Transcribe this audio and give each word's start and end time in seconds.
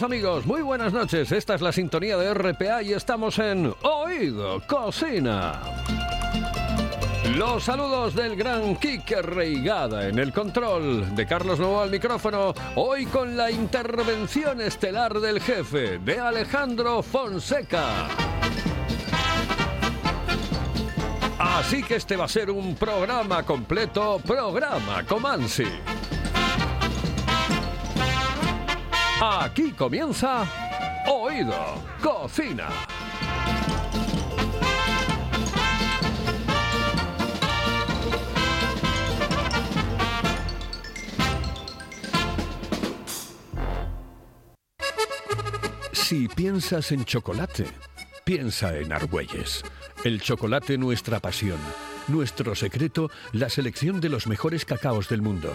Amigos, 0.00 0.46
muy 0.46 0.62
buenas 0.62 0.94
noches. 0.94 1.30
Esta 1.32 1.54
es 1.54 1.60
la 1.60 1.70
sintonía 1.70 2.16
de 2.16 2.32
RPA 2.32 2.82
y 2.82 2.94
estamos 2.94 3.38
en 3.38 3.74
Oído 3.82 4.62
Cocina. 4.66 5.60
Los 7.36 7.64
saludos 7.64 8.14
del 8.14 8.34
gran 8.34 8.76
Quique 8.76 9.20
Reigada 9.20 10.08
en 10.08 10.18
el 10.18 10.32
control, 10.32 11.14
de 11.14 11.26
Carlos 11.26 11.60
Novo 11.60 11.82
al 11.82 11.90
micrófono, 11.90 12.54
hoy 12.74 13.04
con 13.04 13.36
la 13.36 13.50
intervención 13.50 14.62
estelar 14.62 15.20
del 15.20 15.42
jefe, 15.42 15.98
de 15.98 16.18
Alejandro 16.18 17.02
Fonseca. 17.02 18.08
Así 21.38 21.82
que 21.82 21.96
este 21.96 22.16
va 22.16 22.24
a 22.24 22.28
ser 22.28 22.50
un 22.50 22.76
programa 22.76 23.42
completo, 23.42 24.22
programa 24.26 25.04
Comansi. 25.04 25.66
Aquí 29.24 29.70
comienza 29.70 30.44
Oído 31.06 31.54
Cocina. 32.02 32.68
Si 45.92 46.26
piensas 46.26 46.90
en 46.90 47.04
chocolate, 47.04 47.66
piensa 48.24 48.76
en 48.76 48.92
Argüelles. 48.92 49.62
El 50.02 50.20
chocolate 50.20 50.76
nuestra 50.76 51.20
pasión. 51.20 51.60
Nuestro 52.08 52.56
secreto, 52.56 53.08
la 53.30 53.48
selección 53.48 54.00
de 54.00 54.08
los 54.08 54.26
mejores 54.26 54.64
cacaos 54.64 55.08
del 55.08 55.22
mundo. 55.22 55.54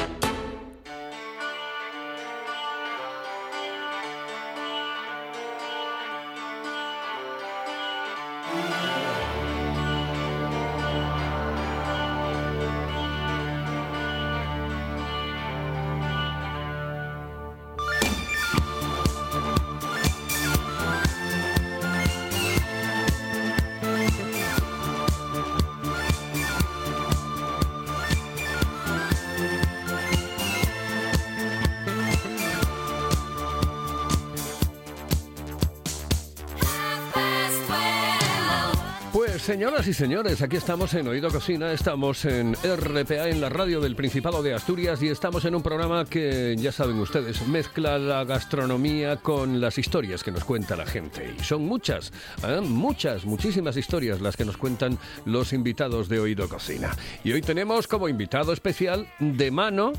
Señoras 39.41 39.87
y 39.87 39.93
señores, 39.93 40.41
aquí 40.43 40.57
estamos 40.57 40.93
en 40.93 41.07
Oído 41.07 41.29
Cocina, 41.31 41.71
estamos 41.71 42.25
en 42.25 42.53
RPA, 42.53 43.29
en 43.29 43.41
la 43.41 43.49
radio 43.49 43.81
del 43.81 43.95
Principado 43.95 44.43
de 44.43 44.53
Asturias 44.53 45.01
y 45.01 45.07
estamos 45.07 45.45
en 45.45 45.55
un 45.55 45.63
programa 45.63 46.05
que, 46.05 46.55
ya 46.59 46.71
saben 46.71 46.99
ustedes, 46.99 47.47
mezcla 47.47 47.97
la 47.97 48.23
gastronomía 48.23 49.17
con 49.17 49.59
las 49.59 49.79
historias 49.79 50.23
que 50.23 50.31
nos 50.31 50.43
cuenta 50.43 50.75
la 50.75 50.85
gente. 50.85 51.33
Y 51.39 51.43
son 51.43 51.65
muchas, 51.65 52.13
¿eh? 52.47 52.61
muchas, 52.61 53.25
muchísimas 53.25 53.75
historias 53.77 54.21
las 54.21 54.37
que 54.37 54.45
nos 54.45 54.57
cuentan 54.57 54.99
los 55.25 55.53
invitados 55.53 56.07
de 56.07 56.19
Oído 56.19 56.47
Cocina. 56.47 56.95
Y 57.23 57.31
hoy 57.31 57.41
tenemos 57.41 57.87
como 57.87 58.07
invitado 58.07 58.53
especial 58.53 59.07
de 59.19 59.49
mano 59.49 59.93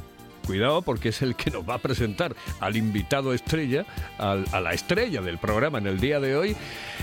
Cuidado 0.47 0.83
porque 0.83 1.11
es 1.11 1.23
el 1.23 1.37
que 1.37 1.51
nos 1.51 1.69
va 1.69 1.75
a 1.75 1.79
presentar 1.79 2.35
al 2.61 2.77
invitado 2.77 3.33
estrella, 3.33 3.85
a 4.19 4.61
la 4.61 4.73
estrella 4.73 5.21
del 5.21 5.39
programa 5.39 5.79
en 5.79 5.87
el 5.87 6.01
día 6.01 6.21
de 6.21 6.37
hoy, 6.37 6.57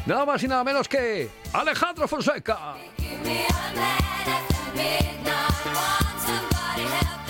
nada 0.06 0.26
más 0.26 0.44
y 0.44 0.48
nada 0.48 0.64
menos 0.64 0.88
que 0.88 1.30
Alejandro 1.54 2.08
Fonseca. 2.08 2.76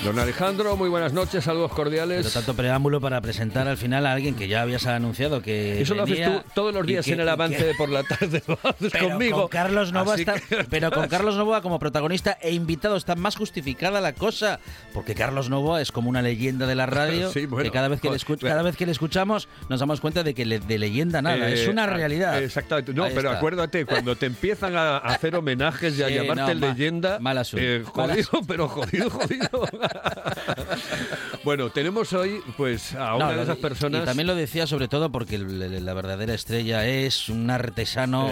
Don 0.03 0.17
Alejandro, 0.17 0.77
muy 0.77 0.87
buenas 0.89 1.11
noches, 1.11 1.43
saludos 1.43 1.71
cordiales. 1.73 2.19
Pero 2.21 2.29
tanto 2.33 2.53
preámbulo 2.55 3.01
para 3.01 3.19
presentar 3.19 3.67
al 3.67 3.75
final 3.75 4.05
a 4.05 4.13
alguien 4.13 4.33
que 4.33 4.47
ya 4.47 4.61
habías 4.61 4.87
anunciado 4.87 5.41
que. 5.41 5.81
Eso 5.81 5.93
lo 5.93 6.03
haces 6.03 6.23
tú 6.25 6.41
todos 6.55 6.73
los 6.73 6.87
días 6.87 7.05
que- 7.05 7.13
en 7.13 7.19
el 7.19 7.27
avance 7.29 7.63
de 7.63 7.75
por 7.75 7.89
la 7.89 8.03
tarde, 8.03 8.41
lo 8.47 8.57
haces 8.63 8.91
Pero 8.93 9.09
conmigo. 9.09 9.41
con 9.41 9.47
Carlos 9.49 9.91
Nova 9.91 10.15
está, 10.15 10.39
que- 10.39 10.63
pero 10.69 10.89
con 10.89 11.07
Carlos 11.09 11.35
Novoa 11.35 11.61
como 11.61 11.79
protagonista 11.79 12.37
e 12.41 12.53
invitado 12.53 12.95
está 12.95 13.15
más 13.15 13.35
justificada 13.35 13.99
la 13.99 14.13
cosa, 14.13 14.59
porque 14.93 15.13
Carlos 15.15 15.49
Novoa 15.49 15.81
es 15.81 15.91
como 15.91 16.09
una 16.09 16.21
leyenda 16.21 16.65
de 16.65 16.75
la 16.75 16.85
radio, 16.85 17.29
Sí, 17.33 17.45
bueno, 17.45 17.63
que 17.65 17.71
cada 17.71 17.89
vez 17.89 17.99
que, 17.99 18.09
le 18.09 18.15
escu- 18.15 18.37
joder. 18.39 18.49
cada 18.51 18.63
vez 18.63 18.77
que 18.77 18.85
le 18.85 18.93
escuchamos 18.93 19.49
nos 19.67 19.81
damos 19.81 19.99
cuenta 19.99 20.23
de 20.23 20.33
que 20.33 20.45
le- 20.45 20.59
de 20.59 20.77
leyenda 20.79 21.21
nada, 21.21 21.49
Eh, 21.49 21.53
es 21.55 21.67
una 21.67 21.83
ah, 21.83 21.87
realidad. 21.87 22.41
Exactamente. 22.41 22.93
No, 22.93 23.03
Ahí 23.03 23.11
pero 23.13 23.27
está. 23.29 23.37
acuérdate, 23.37 23.85
cuando 23.85 24.15
te 24.15 24.27
empiezan 24.27 24.75
a 24.77 24.97
hacer 24.97 25.35
homenajes 25.35 25.99
y 25.99 26.03
a 26.03 26.07
Sí, 26.07 26.13
llamarte 26.15 26.55
no, 26.55 26.61
ma- 26.61 26.67
leyenda, 26.73 27.19
mal 27.19 27.37
asunto. 27.37 27.63
eh, 27.65 27.83
Mal 27.95 28.09
jodido, 28.11 28.41
pero 28.47 28.67
jodido, 28.69 29.09
jodido. 29.09 29.49
bueno, 31.43 31.69
tenemos 31.69 32.13
hoy 32.13 32.41
pues 32.57 32.93
a 32.95 33.15
una 33.15 33.31
No, 33.31 33.37
de 33.37 33.43
esas 33.43 33.57
personas. 33.57 34.01
Y 34.01 34.05
también 34.05 34.27
lo 34.27 34.35
decía 34.35 34.67
sobre 34.67 34.87
todo 34.87 35.11
porque 35.11 35.37
la 35.37 35.93
verdadera 35.93 36.33
estrella 36.33 36.85
es 36.87 37.29
un 37.29 37.49
artesano 37.49 38.29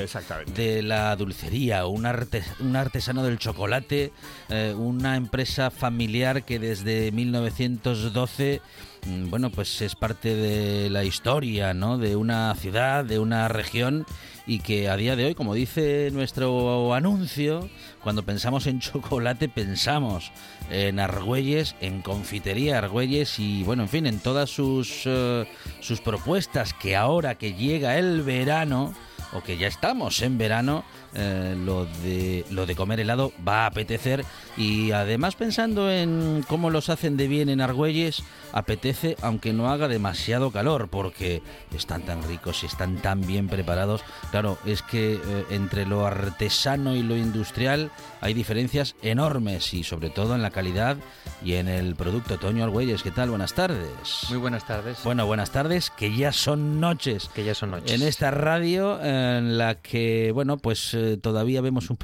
de 0.56 0.81
la 0.83 1.15
dulcería, 1.15 1.86
un, 1.86 2.06
arte- 2.06 2.44
un 2.59 2.75
artesano 2.75 3.24
del 3.24 3.38
chocolate, 3.39 4.12
eh, 4.50 4.74
una 4.77 5.15
empresa 5.15 5.71
familiar 5.71 6.44
que 6.44 6.59
desde 6.59 7.12
1912 7.12 8.62
mm, 9.06 9.30
bueno, 9.30 9.50
pues 9.50 9.81
es 9.81 9.95
parte 9.95 10.36
de 10.36 10.89
la 10.89 11.04
historia, 11.04 11.74
¿no? 11.74 11.98
De 11.98 12.15
una 12.15 12.54
ciudad, 12.56 13.04
de 13.06 13.19
una 13.19 13.48
región 13.48 14.06
y 14.47 14.59
que 14.59 14.89
a 14.89 14.95
día 14.95 15.17
de 15.17 15.25
hoy, 15.25 15.35
como 15.35 15.53
dice 15.53 16.09
nuestro 16.13 16.94
anuncio, 16.94 17.69
cuando 18.01 18.23
pensamos 18.23 18.65
en 18.65 18.79
chocolate 18.79 19.49
pensamos 19.49 20.31
en 20.71 21.01
Argüelles, 21.01 21.75
en 21.81 22.01
confitería 22.01 22.77
Argüelles 22.77 23.39
y 23.39 23.63
bueno, 23.63 23.83
en 23.83 23.89
fin, 23.89 24.07
en 24.07 24.19
todas 24.19 24.49
sus, 24.49 25.01
eh, 25.05 25.45
sus 25.81 25.99
propuestas 25.99 26.73
que 26.73 26.95
ahora 26.95 27.35
que 27.35 27.53
llega 27.53 27.97
el 27.97 28.21
verano, 28.21 28.95
o 29.33 29.44
que 29.44 29.57
ya 29.57 29.67
estamos 29.67 30.21
en 30.21 30.38
verano, 30.38 30.85
eh, 31.17 31.55
lo, 31.57 31.85
de, 32.03 32.45
lo 32.51 32.65
de 32.65 32.75
comer 32.75 32.99
helado 32.99 33.33
va 33.45 33.63
a 33.63 33.67
apetecer 33.67 34.23
y 34.55 34.91
además 34.91 35.35
pensando 35.35 35.91
en 35.91 36.43
cómo 36.47 36.69
los 36.69 36.89
hacen 36.89 37.17
de 37.17 37.27
bien 37.27 37.49
en 37.49 37.61
Argüelles, 37.61 38.23
apetece 38.53 39.17
aunque 39.21 39.53
no 39.53 39.69
haga 39.69 39.87
demasiado 39.87 40.51
calor 40.51 40.87
porque 40.89 41.41
están 41.75 42.03
tan 42.03 42.23
ricos 42.23 42.63
y 42.63 42.67
están 42.67 42.97
tan 42.97 43.25
bien 43.25 43.47
preparados. 43.47 44.03
Claro, 44.31 44.57
es 44.65 44.81
que 44.81 45.13
eh, 45.13 45.45
entre 45.49 45.85
lo 45.85 46.05
artesano 46.05 46.95
y 46.95 47.03
lo 47.03 47.15
industrial 47.15 47.91
hay 48.21 48.33
diferencias 48.33 48.95
enormes 49.01 49.73
y 49.73 49.83
sobre 49.83 50.09
todo 50.09 50.35
en 50.35 50.41
la 50.41 50.51
calidad 50.51 50.97
y 51.43 51.53
en 51.53 51.67
el 51.67 51.95
producto. 51.95 52.37
Toño 52.37 52.63
Argüelles, 52.63 53.03
¿qué 53.03 53.11
tal? 53.11 53.29
Buenas 53.29 53.53
tardes. 53.53 54.27
Muy 54.29 54.37
buenas 54.37 54.65
tardes. 54.65 54.99
Bueno, 55.03 55.25
buenas 55.25 55.51
tardes, 55.51 55.91
que 55.91 56.15
ya 56.15 56.31
son 56.31 56.79
noches. 56.79 57.29
Que 57.33 57.43
ya 57.43 57.53
son 57.53 57.71
noches. 57.71 57.91
En 57.91 58.07
esta 58.07 58.31
radio 58.31 59.01
en 59.01 59.57
la 59.57 59.75
que, 59.75 60.31
bueno, 60.33 60.57
pues 60.57 60.93
eh, 60.93 61.06
todavía 61.15 61.62
vemos 61.62 61.89
un 61.89 61.98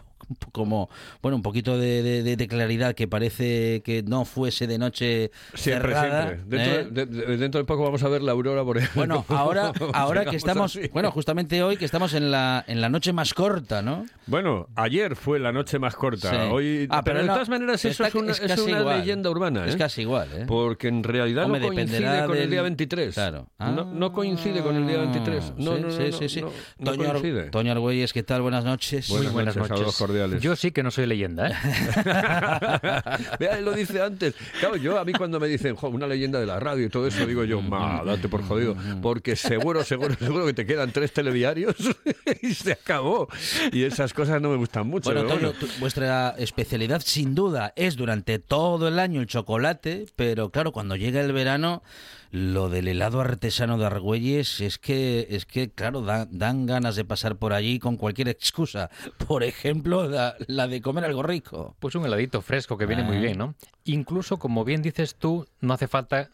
como 0.51 0.89
bueno 1.21 1.35
un 1.35 1.41
poquito 1.41 1.77
de, 1.77 2.03
de- 2.03 2.35
de 2.35 2.47
claridad 2.47 2.93
que 2.95 3.07
parece 3.07 3.81
que 3.83 4.03
no 4.03 4.25
fuese 4.25 4.67
de 4.67 4.77
noche 4.77 5.31
Siempre, 5.53 5.93
cerrada, 5.93 6.27
siempre. 6.29 6.57
Dentro, 6.57 6.79
¿eh? 6.81 6.87
de, 6.91 7.05
de- 7.05 7.37
dentro 7.37 7.59
de 7.59 7.65
poco 7.65 7.83
vamos 7.83 8.03
a 8.03 8.09
ver 8.09 8.21
la 8.21 8.31
aurora 8.33 8.61
boreal. 8.61 8.89
bueno 8.95 9.25
ahora 9.29 9.71
ahora 9.93 10.25
que 10.25 10.35
estamos 10.35 10.75
así. 10.75 10.89
bueno 10.93 11.11
justamente 11.11 11.61
hoy 11.63 11.77
que 11.77 11.85
estamos 11.85 12.13
en 12.13 12.31
la 12.31 12.63
en 12.67 12.81
la 12.81 12.89
noche 12.89 13.13
más 13.13 13.33
corta 13.33 13.81
no 13.81 14.05
Bueno, 14.27 14.67
ayer 14.75 15.15
fue 15.15 15.39
la 15.39 15.51
noche 15.51 15.79
más 15.79 15.95
corta. 15.95 16.29
Sí. 16.29 16.35
Hoy, 16.51 16.87
Ah, 16.89 17.03
pero, 17.03 17.19
de 17.19 17.25
no, 17.27 17.33
todas 17.33 17.49
maneras 17.49 17.83
eso 17.85 18.03
es 18.05 18.15
una, 18.15 18.31
es 18.31 18.39
casi 18.39 18.71
una 18.71 18.97
leyenda 18.97 19.29
urbana. 19.29 19.65
es 19.65 19.75
¿eh? 19.75 19.77
casi 19.77 20.01
igual 20.01 20.29
¿eh? 20.33 20.45
Porque 20.47 20.87
en 20.87 21.03
realidad 21.03 21.45
Hombre, 21.45 21.59
no 21.61 21.67
coincide 21.73 22.25
con 22.25 22.31
el 22.35 22.41
del- 22.41 22.49
día 22.49 22.61
23. 22.61 23.13
Claro. 23.13 23.47
No, 23.59 23.85
no 23.85 24.11
coincide 24.13 24.61
con 24.61 24.75
el 24.75 24.87
día 24.87 24.97
23. 24.99 25.53
No, 25.57 25.75
sí, 25.75 25.81
no, 25.81 25.87
no, 25.87 25.91
sí, 25.91 26.03
no, 26.11 26.17
sí, 26.17 26.29
sí. 26.29 26.41
no, 26.41 26.51
no 26.79 26.91
Toño, 26.91 27.09
Ar-. 27.09 27.49
Toño 27.51 27.71
Argüelles, 27.71 28.13
¿qué 28.13 28.23
tal? 28.23 28.41
Buenas 28.41 28.63
noches. 28.63 29.09
Buenas 29.09 29.33
buenas 29.33 29.55
noches, 29.55 29.71
noches. 29.79 29.95
Yo 30.41 30.55
sí 30.55 30.71
que 30.71 30.83
no 30.83 30.91
soy 30.91 31.05
leyenda, 31.05 31.49
¿eh? 31.49 31.53
Vea, 33.39 33.57
él 33.57 33.65
lo 33.65 33.73
dice 33.73 34.01
antes. 34.01 34.35
Claro, 34.59 34.75
yo 34.77 34.99
a 34.99 35.05
mí 35.05 35.13
cuando 35.13 35.39
me 35.39 35.47
dicen 35.47 35.75
"Jo, 35.75 35.89
una 35.89 36.07
leyenda 36.07 36.39
de 36.39 36.45
la 36.45 36.59
radio 36.59 36.85
y 36.85 36.89
todo 36.89 37.07
eso, 37.07 37.25
digo 37.25 37.43
yo, 37.43 37.61
ma, 37.61 38.03
date 38.05 38.27
por 38.29 38.43
jodido. 38.43 38.75
Porque 39.01 39.35
seguro, 39.35 39.83
seguro, 39.83 40.15
seguro 40.15 40.45
que 40.45 40.53
te 40.53 40.65
quedan 40.65 40.91
tres 40.91 41.11
telediarios 41.13 41.75
y 42.41 42.53
se 42.53 42.73
acabó. 42.73 43.27
Y 43.71 43.83
esas 43.83 44.13
cosas 44.13 44.41
no 44.41 44.49
me 44.49 44.57
gustan 44.57 44.87
mucho. 44.87 45.13
Bueno, 45.13 45.51
tu- 45.53 45.67
vuestra 45.79 46.35
especialidad 46.37 47.01
sin 47.05 47.35
duda 47.35 47.73
es 47.75 47.95
durante 47.95 48.39
todo 48.39 48.87
el 48.87 48.99
año 48.99 49.21
el 49.21 49.27
chocolate, 49.27 50.05
pero 50.15 50.49
claro, 50.49 50.71
cuando 50.71 50.95
llega 50.95 51.21
el 51.21 51.33
verano, 51.33 51.83
lo 52.33 52.67
del 52.67 52.87
helado 52.87 53.21
artesano 53.21 53.77
de 53.77 53.85
Argüelles 53.85 54.59
es 54.59 54.79
que, 54.79 55.27
es 55.29 55.45
que 55.45 55.69
claro, 55.69 56.01
da- 56.01 56.27
dan 56.31 56.65
ganas 56.65 56.95
de 56.95 57.05
pasar 57.05 57.35
por 57.35 57.53
allí 57.53 57.77
con 57.77 57.95
cualquier 57.95 58.27
excusa. 58.27 58.89
Por 59.27 59.43
ejemplo, 59.43 60.09
la, 60.09 60.35
la 60.47 60.67
de 60.67 60.81
comer 60.81 61.05
algo 61.05 61.21
rico. 61.21 61.75
Pues 61.79 61.93
un 61.93 62.05
heladito 62.07 62.41
fresco 62.41 62.75
que 62.75 62.87
viene 62.87 63.03
muy 63.03 63.17
Ah. 63.17 63.21
bien, 63.21 63.37
¿no? 63.37 63.53
Incluso, 63.83 64.37
como 64.39 64.65
bien 64.65 64.81
dices 64.81 65.13
tú, 65.13 65.45
no 65.61 65.75
hace 65.75 65.87
falta 65.87 66.31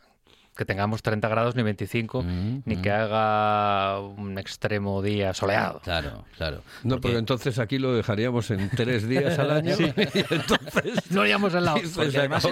que 0.59 0.65
tengamos 0.65 1.01
30 1.01 1.29
grados 1.29 1.55
ni 1.55 1.63
25, 1.63 2.21
Mm, 2.21 2.63
ni 2.65 2.75
mm. 2.75 2.81
que 2.81 2.91
haga 2.91 4.01
un 4.01 4.37
extremo 4.37 5.01
día 5.01 5.33
soleado. 5.33 5.79
Claro, 5.85 6.25
claro. 6.35 6.57
No, 6.83 6.95
Porque- 6.95 7.01
porque 7.01 7.17
entonces 7.17 7.59
aquí 7.59 7.79
lo 7.79 7.93
dejaríamos 7.95 8.51
en 8.51 8.69
tres 8.69 9.07
días 9.07 9.39
al 9.39 9.51
año. 9.51 9.75
Y 10.13 10.19
entonces. 10.33 11.09
No 11.11 11.21
haríamos 11.21 11.55
al 11.55 11.63
lado. 11.63 11.77
Sí, 11.77 11.89
Porque 11.95 12.11
se 12.11 12.19
además 12.19 12.45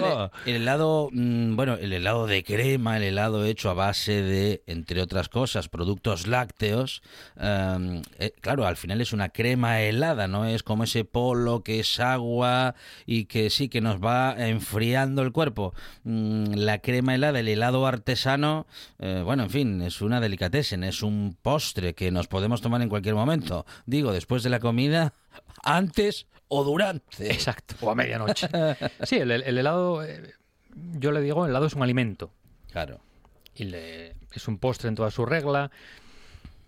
el, 0.46 0.54
helado, 0.56 1.10
mm, 1.12 1.54
bueno, 1.54 1.74
el 1.74 1.92
helado 1.92 2.26
de 2.26 2.42
crema, 2.42 2.96
el 2.96 3.02
helado 3.02 3.44
hecho 3.44 3.68
a 3.68 3.74
base 3.74 4.22
de, 4.22 4.62
entre 4.66 5.02
otras 5.02 5.28
cosas, 5.28 5.68
productos 5.68 6.26
lácteos, 6.26 7.02
em, 7.38 8.00
eh, 8.18 8.32
claro, 8.40 8.66
al 8.66 8.76
final 8.78 9.02
es 9.02 9.12
una 9.12 9.28
crema 9.28 9.82
helada, 9.82 10.28
no 10.28 10.46
es 10.46 10.62
como 10.62 10.84
ese 10.84 11.04
polo 11.04 11.62
que 11.62 11.80
es 11.80 12.00
agua 12.00 12.74
y 13.04 13.26
que 13.26 13.50
sí 13.50 13.68
que 13.68 13.82
nos 13.82 14.00
va 14.02 14.34
enfriando 14.38 15.20
el 15.20 15.30
cuerpo. 15.32 15.74
Mm, 16.04 16.54
la 16.54 16.78
crema 16.78 17.14
helada, 17.14 17.40
el 17.40 17.48
helado 17.48 17.82
artesano, 17.98 18.66
eh, 18.98 19.22
bueno, 19.24 19.42
en 19.44 19.50
fin, 19.50 19.82
es 19.82 20.00
una 20.00 20.20
delicatessen, 20.20 20.84
es 20.84 21.02
un 21.02 21.36
postre 21.42 21.94
que 21.94 22.10
nos 22.10 22.26
podemos 22.28 22.60
tomar 22.60 22.80
en 22.82 22.88
cualquier 22.88 23.14
momento. 23.14 23.66
Digo, 23.86 24.12
después 24.12 24.42
de 24.42 24.50
la 24.50 24.60
comida, 24.60 25.12
antes 25.62 26.26
o 26.48 26.64
durante. 26.64 27.30
Exacto. 27.30 27.74
O 27.80 27.90
a 27.90 27.94
medianoche. 27.94 28.48
Sí, 29.02 29.16
el, 29.16 29.30
el 29.32 29.58
helado, 29.58 30.02
eh, 30.04 30.34
yo 30.98 31.12
le 31.12 31.20
digo, 31.20 31.44
el 31.44 31.50
helado 31.50 31.66
es 31.66 31.74
un 31.74 31.82
alimento. 31.82 32.30
Claro. 32.72 33.00
y 33.54 33.64
le- 33.64 34.14
es 34.32 34.46
un 34.46 34.58
postre 34.58 34.88
en 34.88 34.94
toda 34.94 35.10
su 35.10 35.24
regla. 35.26 35.70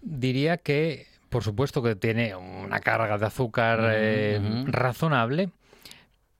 Diría 0.02 0.56
que, 0.56 1.06
por 1.28 1.44
supuesto, 1.44 1.82
que 1.82 1.94
tiene 1.94 2.34
una 2.34 2.80
carga 2.80 3.18
de 3.18 3.26
azúcar 3.26 3.80
eh, 3.92 4.64
razonable, 4.66 5.50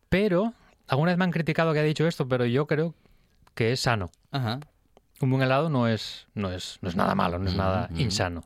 pero 0.08 0.54
alguna 0.88 1.10
vez 1.12 1.19
me 1.19 1.25
han 1.25 1.31
criticado 1.31 1.72
que 1.72 1.78
ha 1.81 1.82
dicho 1.84 2.06
esto, 2.08 2.26
pero 2.26 2.46
yo 2.46 2.66
creo 2.66 2.94
que 3.54 3.72
es 3.72 3.81
sano. 3.81 4.10
Ajá. 4.32 4.60
Un 5.20 5.28
buen 5.31 5.43
helado 5.43 5.69
no 5.69 5.87
es, 5.87 6.26
no 6.34 6.50
es, 6.50 6.78
no 6.81 6.88
es 6.88 6.96
nada 6.96 7.14
malo, 7.14 7.38
no 7.38 7.49
es 7.49 7.55
nada 7.55 7.90
insano. 7.94 8.43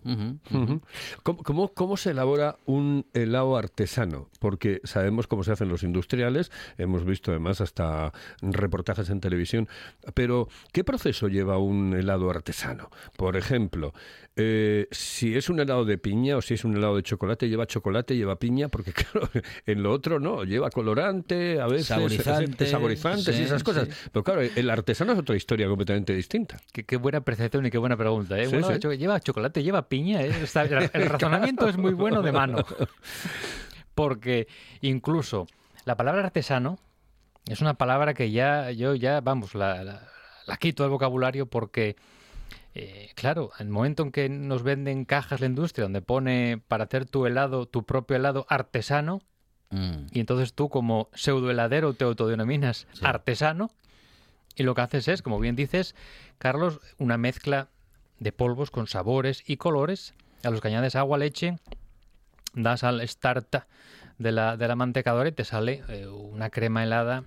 ¿Cómo, 1.23 1.43
cómo, 1.45 1.69
cómo 1.73 1.97
se 1.97 2.11
elabora 2.11 2.57
un 2.67 3.07
helado 3.15 3.57
artesano? 3.57 4.29
Porque 4.41 4.81
sabemos 4.83 5.29
cómo 5.29 5.45
se 5.45 5.53
hacen 5.53 5.69
los 5.69 5.85
industriales, 5.85 6.51
hemos 6.77 7.05
visto 7.05 7.31
además 7.31 7.61
hasta 7.61 8.13
reportajes 8.43 9.09
en 9.11 9.21
televisión, 9.21 9.69
pero 10.15 10.49
¿qué 10.73 10.83
proceso 10.83 11.29
lleva 11.29 11.59
un 11.59 11.95
helado 11.95 12.29
artesano? 12.29 12.91
Por 13.17 13.37
ejemplo, 13.37 13.95
eh, 14.37 14.89
si 14.91 15.37
es 15.37 15.49
un 15.49 15.61
helado 15.61 15.85
de 15.85 15.97
piña 15.97 16.37
o 16.37 16.43
si 16.43 16.55
es 16.55 16.65
un 16.65 16.77
helado 16.77 16.97
de 16.97 17.05
chocolate, 17.05 17.49
lleva 17.49 17.67
chocolate, 17.67 18.17
lleva 18.17 18.37
piña, 18.41 18.69
porque 18.69 18.93
claro, 19.13 19.31
en 19.65 19.83
lo 19.83 19.93
otro 19.93 20.19
no, 20.19 20.43
lleva 20.43 20.71
colorante, 20.71 21.61
a 21.61 21.67
veces 21.67 21.87
Saborizante, 21.87 22.67
saborizantes 22.71 23.39
y 23.39 23.43
esas 23.43 23.63
cosas. 23.63 23.89
sí. 23.89 23.95
Pero 24.13 24.25
claro, 24.25 24.41
el 24.41 24.71
artesano 24.71 25.13
es 25.13 25.19
otra 25.21 25.37
historia 25.37 25.69
completamente 25.69 26.13
distinta. 26.15 26.61
Qué, 26.73 26.85
qué 26.85 26.97
buena 26.97 27.21
percepción 27.21 27.65
y 27.67 27.71
qué 27.71 27.79
buena 27.79 27.97
pregunta. 27.97 28.37
¿eh? 28.39 28.47
Sí, 28.47 28.53
Bueno, 28.53 28.69
sí. 28.73 28.79
cho- 28.81 28.93
lleva 28.93 29.21
chocolate, 29.21 29.63
lleva 29.63 29.89
piña. 29.89 30.23
¿eh? 30.23 30.33
El 30.93 31.09
razonamiento 31.09 31.69
es 31.69 31.77
muy 31.77 31.93
bueno 31.93 32.21
de 32.23 32.33
mano. 32.33 32.65
Porque 33.95 34.49
incluso 34.81 35.47
la 35.85 35.97
palabra 35.97 36.25
artesano 36.25 36.79
es 37.47 37.61
una 37.61 37.75
palabra 37.75 38.15
que 38.15 38.31
ya, 38.31 38.71
yo 38.71 38.95
ya, 38.95 39.21
vamos, 39.21 39.55
la, 39.55 39.85
la- 39.85 40.09
la 40.47 40.57
quito 40.57 40.83
del 40.83 40.91
vocabulario 40.91 41.47
porque, 41.47 41.97
eh, 42.75 43.11
claro, 43.15 43.51
en 43.59 43.69
el 43.69 43.73
momento 43.73 44.03
en 44.03 44.11
que 44.13 44.29
nos 44.29 44.63
venden 44.63 45.05
cajas 45.05 45.41
la 45.41 45.47
industria 45.47 45.85
donde 45.85 46.03
pone 46.03 46.61
para 46.69 46.85
hacer 46.85 47.07
tu 47.07 47.25
helado, 47.27 47.67
tu 47.67 47.85
propio 47.85 48.17
helado 48.17 48.47
artesano, 48.49 49.23
Mm. 49.71 50.07
y 50.13 50.21
entonces 50.21 50.53
tú 50.55 50.69
como 50.69 51.09
pseudo 51.15 51.51
heladero 51.51 51.95
te 51.95 52.05
autodenominas 52.05 52.87
Sí. 52.93 53.01
artesano 53.03 53.71
y 54.57 54.63
lo 54.63 54.75
que 54.75 54.83
haces 54.83 55.09
es, 55.09 55.23
como 55.23 55.41
bien 55.41 55.57
dices, 55.57 55.95
Carlos, 56.39 56.81
una 56.99 57.19
mezcla 57.19 57.69
de 58.19 58.33
polvos 58.33 58.71
con 58.71 58.87
sabores 58.87 59.43
y 59.47 59.57
colores 59.57 60.15
a 60.43 60.51
los 60.51 60.61
que 60.61 60.69
añades 60.69 60.95
agua, 60.95 61.19
leche, 61.19 61.59
das 62.55 62.85
al 62.85 63.07
start 63.09 63.65
de 64.19 64.33
la, 64.33 64.57
de 64.57 64.69
la 64.69 64.77
mantecadora 64.77 65.29
y 65.29 65.33
te 65.33 65.45
sale 65.45 65.83
eh, 65.89 66.07
una 66.07 66.51
crema 66.51 66.85
helada 66.85 67.25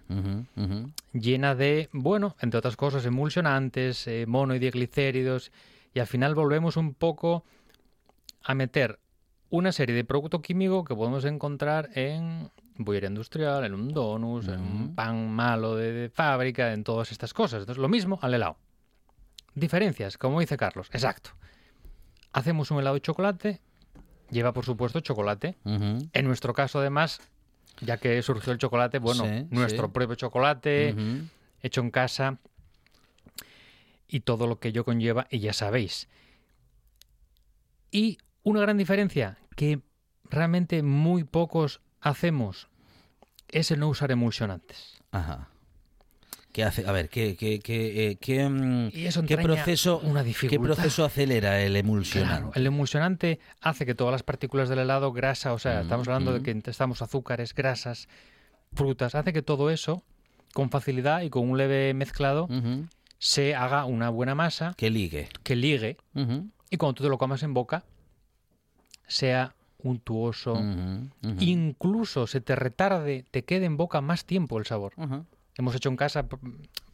llena 1.14 1.56
de, 1.56 1.90
bueno, 1.92 2.36
entre 2.40 2.60
otras 2.60 2.78
cosas, 2.78 3.06
emulsionantes, 3.06 4.08
eh, 4.08 4.26
mono 4.28 4.56
y 4.56 4.60
diglicéridos, 4.60 5.52
y 5.94 6.00
al 6.00 6.08
final 6.08 6.36
volvemos 6.36 6.78
un 6.78 6.94
poco 6.94 7.44
a 8.44 8.54
meter 8.54 9.00
una 9.50 9.72
serie 9.72 9.96
de 9.96 10.04
producto 10.04 10.42
químico 10.42 10.84
que 10.86 10.96
podemos 10.96 11.26
encontrar 11.26 11.90
en 11.94 12.50
bollera 12.78 13.08
industrial, 13.08 13.66
en 13.66 13.74
un 13.74 13.90
donus, 13.94 14.48
en 14.48 14.60
un 14.60 14.96
pan 14.96 15.30
malo 15.32 15.76
de, 15.76 15.92
de 15.92 16.10
fábrica, 16.10 16.74
en 16.74 16.84
todas 16.84 17.12
estas 17.12 17.34
cosas. 17.34 17.62
Entonces, 17.62 17.82
lo 17.82 17.90
mismo 17.90 18.20
al 18.22 18.34
helado. 18.34 18.58
Diferencias, 19.56 20.18
como 20.18 20.40
dice 20.40 20.56
Carlos, 20.58 20.88
exacto. 20.94 21.32
Hacemos 22.34 22.70
un 22.72 22.80
helado 22.80 22.94
de 22.96 23.02
chocolate, 23.02 23.62
lleva 24.30 24.54
por 24.54 24.66
supuesto 24.66 25.00
chocolate. 25.00 25.58
En 25.66 26.26
nuestro 26.26 26.54
caso, 26.54 26.80
además, 26.80 27.20
ya 27.82 27.98
que 27.98 28.22
surgió 28.22 28.54
el 28.54 28.60
chocolate, 28.60 29.00
bueno, 29.00 29.24
Sí, 29.26 29.48
nuestro 29.50 29.88
sí. 29.88 29.92
propio 29.94 30.16
chocolate, 30.16 30.96
hecho 31.62 31.82
en 31.82 31.90
casa 31.92 32.38
y 34.08 34.20
todo 34.22 34.46
lo 34.48 34.60
que 34.60 34.68
ello 34.70 34.86
conlleva, 34.86 35.28
y 35.32 35.40
ya 35.40 35.54
sabéis. 35.54 36.08
Y 37.92 38.20
una 38.44 38.62
gran 38.62 38.78
diferencia 38.78 39.38
que 39.56 39.82
realmente 40.30 40.84
muy 40.84 41.24
pocos 41.24 41.82
hacemos 42.10 42.68
es 43.50 43.72
el 43.72 43.80
no 43.80 43.90
usar 43.90 44.12
emulsionantes. 44.12 45.02
Ajá. 45.12 45.50
¿Qué 46.52 46.64
hace? 46.64 46.88
A 46.88 46.92
ver, 46.92 47.10
¿qué, 47.10 47.36
qué, 47.36 47.60
qué, 47.60 48.08
eh, 48.08 48.16
qué, 48.16 48.50
mm, 48.50 48.90
proceso, 49.44 50.00
una 50.00 50.24
qué 50.24 50.60
proceso 50.60 51.06
acelera 51.06 51.62
el 51.62 51.76
emulsionante? 51.76 52.36
Claro, 52.36 52.52
el 52.56 52.66
emulsionante 52.66 53.40
hace 53.62 53.86
que 53.86 53.94
todas 53.94 54.12
las 54.12 54.24
partículas 54.24 54.68
del 54.68 54.80
helado, 54.80 55.14
grasa, 55.14 55.54
o 55.54 55.60
sea, 55.60 55.80
Mm, 55.80 55.82
estamos 55.84 56.08
hablando 56.08 56.34
de 56.34 56.40
mm. 56.40 56.44
que 56.62 56.72
estamos 56.72 57.04
azúcares, 57.04 57.54
grasas, 57.54 58.08
frutas, 58.74 59.14
hace 59.14 59.34
que 59.34 59.44
todo 59.44 59.70
eso, 59.70 60.02
con 60.54 60.72
facilidad 60.72 61.22
y 61.22 61.30
con 61.30 61.48
un 61.48 61.60
leve 61.60 61.94
mezclado, 61.94 62.50
se 63.20 63.54
haga 63.54 63.86
una 63.86 64.10
buena 64.10 64.34
masa 64.34 64.74
Que 64.78 64.90
ligue. 64.90 65.30
que 65.44 65.56
ligue 65.56 65.98
y 66.72 66.78
cuando 66.78 66.96
tú 66.96 67.04
te 67.04 67.10
lo 67.10 67.20
comas 67.20 67.44
en 67.44 67.54
boca, 67.54 67.84
sea 69.08 69.54
untuoso, 69.80 70.56
incluso 71.40 72.28
se 72.28 72.42
te 72.42 72.56
retarde, 72.56 73.26
te 73.32 73.44
quede 73.46 73.66
en 73.66 73.78
boca 73.78 74.02
más 74.02 74.26
tiempo 74.26 74.58
el 74.58 74.66
sabor. 74.66 74.94
Hemos 75.56 75.76
hecho 75.76 75.90
en 75.90 75.96
casa 75.96 76.28
pr- 76.28 76.40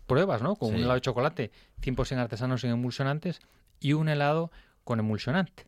pruebas, 0.06 0.42
¿no? 0.42 0.56
Con 0.56 0.70
un 0.70 0.75
helado 0.84 0.94
de 0.96 1.02
chocolate 1.02 1.52
100% 1.82 2.18
artesano 2.20 2.58
sin 2.58 2.72
emulsionantes 2.72 3.42
y 3.80 3.94
un 3.94 4.10
helado 4.10 4.52
con 4.84 5.00
emulsionante. 5.00 5.66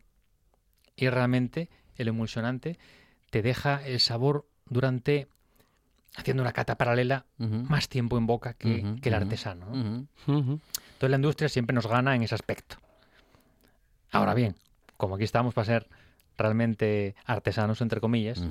Y 0.96 1.08
realmente 1.08 1.68
el 1.96 2.08
emulsionante 2.08 2.78
te 3.30 3.42
deja 3.42 3.84
el 3.86 4.00
sabor 4.00 4.46
durante, 4.68 5.28
haciendo 6.16 6.42
una 6.42 6.52
cata 6.52 6.76
paralela, 6.78 7.26
más 7.68 7.88
tiempo 7.88 8.16
en 8.18 8.26
boca 8.26 8.54
que, 8.54 8.80
el 9.08 9.14
artesano. 9.14 9.66
¿no? 9.66 9.74
Entonces 10.26 11.10
la 11.10 11.16
industria 11.16 11.48
siempre 11.48 11.74
nos 11.74 11.86
gana 11.86 12.14
en 12.14 12.22
ese 12.22 12.34
aspecto. 12.34 12.76
Ahora 14.10 14.34
bien, 14.34 14.54
como 14.96 15.16
aquí 15.16 15.24
estamos 15.24 15.52
para 15.54 15.64
ser 15.66 15.88
realmente 16.38 17.14
artesanos, 17.24 17.80
entre 17.80 18.00
comillas, 18.00 18.42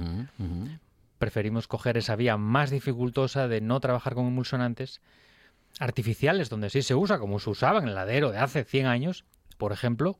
preferimos 1.18 1.68
coger 1.68 1.98
esa 1.98 2.16
vía 2.16 2.38
más 2.38 2.70
dificultosa 2.72 3.48
de 3.48 3.62
no 3.62 3.80
trabajar 3.80 4.14
con 4.16 4.26
emulsionantes 4.28 5.02
artificiales, 5.80 6.50
donde 6.50 6.70
sí 6.70 6.82
se 6.82 6.96
usa, 6.96 7.20
como 7.20 7.40
se 7.40 7.50
usaba 7.50 7.80
en 7.80 7.86
el 7.86 7.92
heladero 7.92 8.32
de 8.32 8.38
hace 8.38 8.64
100 8.64 8.86
años, 8.88 9.26
por 9.58 9.72
ejemplo, 9.72 10.18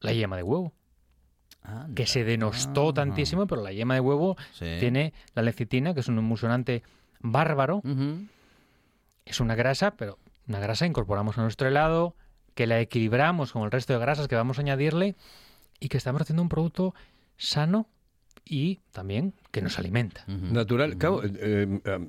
la 0.00 0.12
yema 0.12 0.36
de 0.36 0.42
huevo, 0.42 0.72
Anda. 1.62 1.94
que 1.94 2.06
se 2.06 2.24
denostó 2.24 2.90
Ah. 2.90 2.94
tantísimo, 2.94 3.46
pero 3.46 3.62
la 3.62 3.72
yema 3.72 3.94
de 3.94 4.00
huevo 4.00 4.36
Sí. 4.52 4.76
tiene 4.80 5.12
la 5.34 5.42
lecitina, 5.42 5.92
que 5.94 6.00
es 6.00 6.08
un 6.08 6.18
emulsionante 6.18 6.82
bárbaro, 7.20 7.82
es 9.24 9.40
una 9.40 9.54
grasa, 9.54 9.90
pero 9.92 10.18
una 10.46 10.60
grasa 10.60 10.86
incorporamos 10.86 11.36
a 11.36 11.42
nuestro 11.42 11.68
helado, 11.68 12.14
que 12.54 12.66
la 12.66 12.80
equilibramos 12.80 13.52
con 13.52 13.62
el 13.64 13.70
resto 13.70 13.92
de 13.92 13.98
grasas 13.98 14.28
que 14.28 14.34
vamos 14.36 14.58
a 14.58 14.62
añadirle 14.62 15.14
y 15.80 15.88
que 15.88 15.96
estamos 15.98 16.22
haciendo 16.22 16.42
un 16.42 16.48
producto 16.48 16.94
sano 17.36 17.86
y 18.44 18.80
también 18.92 19.34
que 19.50 19.60
nos 19.60 19.78
alimenta. 19.78 20.24
Natural, 20.26 20.96
claro, 20.96 21.22
eh, 21.22 21.80
eh, 21.84 22.08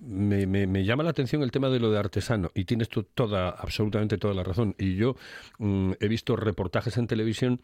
me, 0.00 0.46
me- 0.46 0.66
me 0.66 0.84
llama 0.84 1.02
la 1.02 1.10
atención 1.10 1.42
el 1.42 1.50
tema 1.50 1.68
de 1.70 1.80
lo 1.80 1.90
de 1.90 1.98
artesano 1.98 2.50
y 2.54 2.64
tienes 2.64 2.88
tú 2.90 3.04
toda, 3.04 3.48
absolutamente 3.50 4.18
toda 4.18 4.34
la 4.34 4.42
razón. 4.42 4.74
Y 4.78 4.96
yo 4.96 5.16
mm, 5.58 5.92
he 6.00 6.08
visto 6.08 6.36
reportajes 6.36 6.96
en 6.98 7.06
televisión 7.06 7.60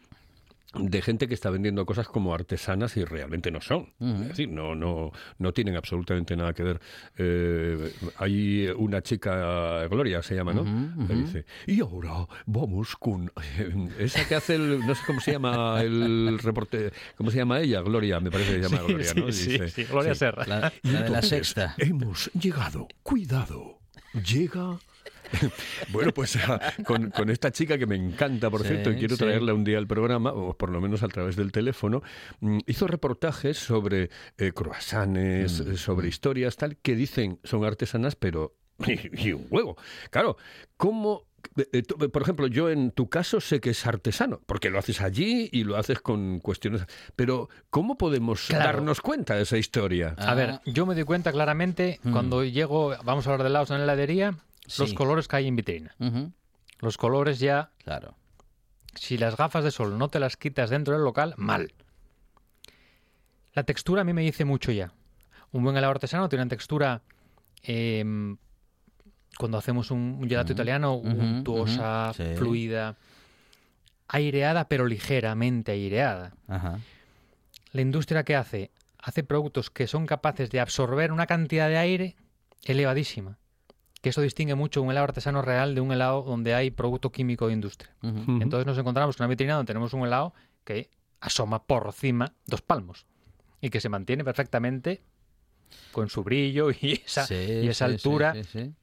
de 0.73 1.01
gente 1.01 1.27
que 1.27 1.33
está 1.33 1.49
vendiendo 1.49 1.85
cosas 1.85 2.07
como 2.07 2.33
artesanas 2.33 2.97
y 2.97 3.05
realmente 3.05 3.49
no 3.49 3.61
son. 3.61 3.93
Es 3.99 4.27
decir, 4.29 4.49
no, 4.49 4.75
no, 4.75 5.11
no 5.37 5.53
tienen 5.53 5.77
absolutamente 5.77 6.35
nada 6.35 6.53
que 6.53 6.63
ver. 6.63 6.81
Eh, 7.17 7.93
hay 8.17 8.67
una 8.75 9.01
chica, 9.01 9.87
Gloria 9.87 10.21
se 10.21 10.35
llama, 10.35 10.53
¿no? 10.53 10.63
Dice, 11.07 11.45
y 11.67 11.79
ahora 11.79 12.27
vamos 12.45 12.95
con 12.97 13.31
esa 13.99 14.27
que 14.27 14.35
hace 14.35 14.55
el, 14.55 14.79
no 14.85 14.95
sé 14.95 15.01
cómo 15.07 15.21
se 15.21 15.31
llama 15.31 15.81
el 15.81 16.39
reporte, 16.39 16.91
¿cómo 17.15 17.31
se 17.31 17.37
llama 17.37 17.61
ella? 17.61 17.79
Gloria, 17.81 18.19
me 18.19 18.29
parece 18.31 18.55
que 18.57 18.63
se 18.63 18.69
llama 18.69 18.83
Sí, 18.85 18.93
Gloria, 18.93 19.13
¿no? 19.15 19.31
sí, 19.31 19.51
Dice, 19.51 19.69
sí, 19.69 19.83
Gloria 19.85 20.13
sí. 20.13 20.19
Serra. 20.19 20.45
La, 20.45 20.73
Y 20.83 20.87
la 20.89 20.93
de 20.93 20.99
la 20.99 21.05
entonces, 21.07 21.29
sexta. 21.29 21.75
Hemos 21.77 22.29
llegado. 22.33 22.87
Cuidado. 23.03 23.79
Llega. 24.13 24.77
bueno, 25.89 26.11
pues 26.13 26.35
ah, 26.37 26.59
con, 26.85 27.09
con 27.11 27.29
esta 27.29 27.51
chica 27.51 27.77
que 27.77 27.85
me 27.85 27.95
encanta, 27.95 28.49
por 28.49 28.61
Sí, 28.61 28.69
cierto, 28.69 28.91
y 28.91 28.95
quiero 28.95 29.15
sí. 29.15 29.23
traerla 29.23 29.53
un 29.53 29.63
día 29.63 29.77
al 29.77 29.87
programa, 29.87 30.31
o 30.33 30.57
por 30.57 30.69
lo 30.69 30.81
menos 30.81 31.03
a 31.03 31.07
través 31.07 31.35
del 31.35 31.51
teléfono, 31.51 32.01
mm, 32.39 32.59
hizo 32.67 32.87
reportajes 32.87 33.57
sobre 33.57 34.09
eh, 34.37 34.51
croissants, 34.53 35.05
Mm, 35.65 35.71
eh, 35.73 35.77
sobre 35.77 36.07
historias, 36.07 36.55
tal, 36.55 36.77
que 36.77 36.95
dicen 36.95 37.39
son 37.43 37.63
artesanas, 37.65 38.15
pero. 38.15 38.55
Y, 38.79 38.93
y 39.29 39.33
un 39.33 39.47
huevo. 39.49 39.77
Claro, 40.09 40.37
¿cómo.? 40.77 41.23
eh, 41.71 41.83
tú, 41.83 41.95
Por 42.11 42.21
ejemplo, 42.23 42.47
yo 42.47 42.69
en 42.71 42.89
tu 42.91 43.07
caso 43.07 43.39
sé 43.39 43.59
que 43.59 43.69
es 43.69 43.85
artesano, 43.85 44.41
porque 44.47 44.69
lo 44.71 44.79
haces 44.79 44.99
allí 45.01 45.47
y 45.51 45.63
lo 45.63 45.77
haces 45.77 45.99
con 46.01 46.39
cuestiones. 46.39 46.85
Pero, 47.15 47.49
¿cómo 47.69 47.97
podemos 47.99 48.47
Claro. 48.47 48.65
darnos 48.65 48.99
cuenta 49.01 49.35
de 49.35 49.43
esa 49.43 49.57
historia? 49.57 50.15
A 50.17 50.33
ver, 50.33 50.49
Ah. 50.55 50.61
yo 50.65 50.85
me 50.87 50.95
doy 50.95 51.03
cuenta 51.03 51.31
claramente 51.31 51.99
Mm. 52.03 52.11
cuando 52.11 52.43
llego, 52.43 52.95
vamos 53.03 53.27
a 53.27 53.31
hablar 53.31 53.43
de 53.43 53.49
helados 53.49 53.69
en 53.69 53.77
la 53.77 53.83
heladería, 53.83 54.35
los 54.77 54.93
colores 54.93 55.27
que 55.27 55.35
hay 55.37 55.47
en 55.47 55.55
vitrina. 55.55 55.95
Los 56.79 56.97
colores 56.97 57.39
ya, 57.39 57.71
Claro. 57.83 58.15
si 58.95 59.17
las 59.17 59.35
gafas 59.37 59.63
de 59.63 59.71
sol 59.71 59.97
no 59.97 60.07
te 60.09 60.19
las 60.19 60.37
quitas 60.37 60.69
dentro 60.69 60.93
del 60.93 61.03
local, 61.03 61.33
mal. 61.37 61.73
La 63.53 63.63
textura 63.63 64.01
a 64.01 64.03
mí 64.03 64.13
me 64.13 64.21
dice 64.21 64.45
mucho 64.45 64.71
ya. 64.71 64.91
Un 65.51 65.63
buen 65.63 65.77
helado 65.77 65.91
artesano 65.91 66.27
tiene 66.27 66.43
una 66.43 66.49
textura, 66.49 67.01
em, 67.63 68.37
cuando 69.37 69.57
hacemos 69.57 69.91
un, 69.91 70.17
un 70.21 70.27
gelato 70.29 70.51
italiano, 70.51 70.95
untuosa, 70.95 72.11
sí. 72.15 72.23
fluida, 72.35 72.97
aireada 74.07 74.67
pero 74.67 74.85
ligeramente 74.85 75.71
aireada. 75.71 76.33
Ajá. 76.47 76.79
La 77.71 77.81
industria 77.81 78.23
que 78.23 78.35
hace, 78.35 78.71
hace 78.99 79.23
productos 79.23 79.69
que 79.69 79.87
son 79.87 80.05
capaces 80.05 80.49
de 80.49 80.59
absorber 80.59 81.11
una 81.11 81.25
cantidad 81.27 81.67
de 81.69 81.77
aire 81.77 82.15
elevadísima. 82.63 83.37
Que 84.05 84.09
eso 84.09 84.21
distingue 84.21 84.53
mucho 84.53 84.83
un 84.83 84.91
helado 84.91 85.05
artesano 85.05 85.41
real 85.41 85.73
de 85.73 85.81
un 85.81 85.91
helado 85.91 86.21
donde 86.21 86.53
hay 86.53 86.69
producto 86.69 87.11
químico 87.11 87.47
de 87.47 87.53
industria. 87.53 87.89
Entonces 88.03 88.67
nos 88.67 88.77
encontramos 88.77 89.17
con 89.17 89.23
una 89.23 89.29
vitrina 89.31 89.55
donde 89.55 89.65
tenemos 89.65 89.93
un 89.93 90.03
helado 90.05 90.31
que 90.63 90.91
asoma 91.21 91.63
por 91.63 91.87
encima 91.87 92.31
dos 92.45 92.61
palmos 92.61 93.07
y 93.61 93.71
que 93.71 93.81
se 93.81 93.89
mantiene 93.89 94.23
perfectamente 94.23 95.01
con 95.91 96.07
su 96.09 96.23
brillo 96.23 96.69
y 96.69 97.01
esa, 97.07 97.25
Sí, 97.25 97.33
y 97.63 97.67
esa 97.67 97.87
sí, 97.87 97.93
altura. 97.93 98.33
sí, 98.35 98.43
sí, 98.43 98.49
sí. 98.65 98.73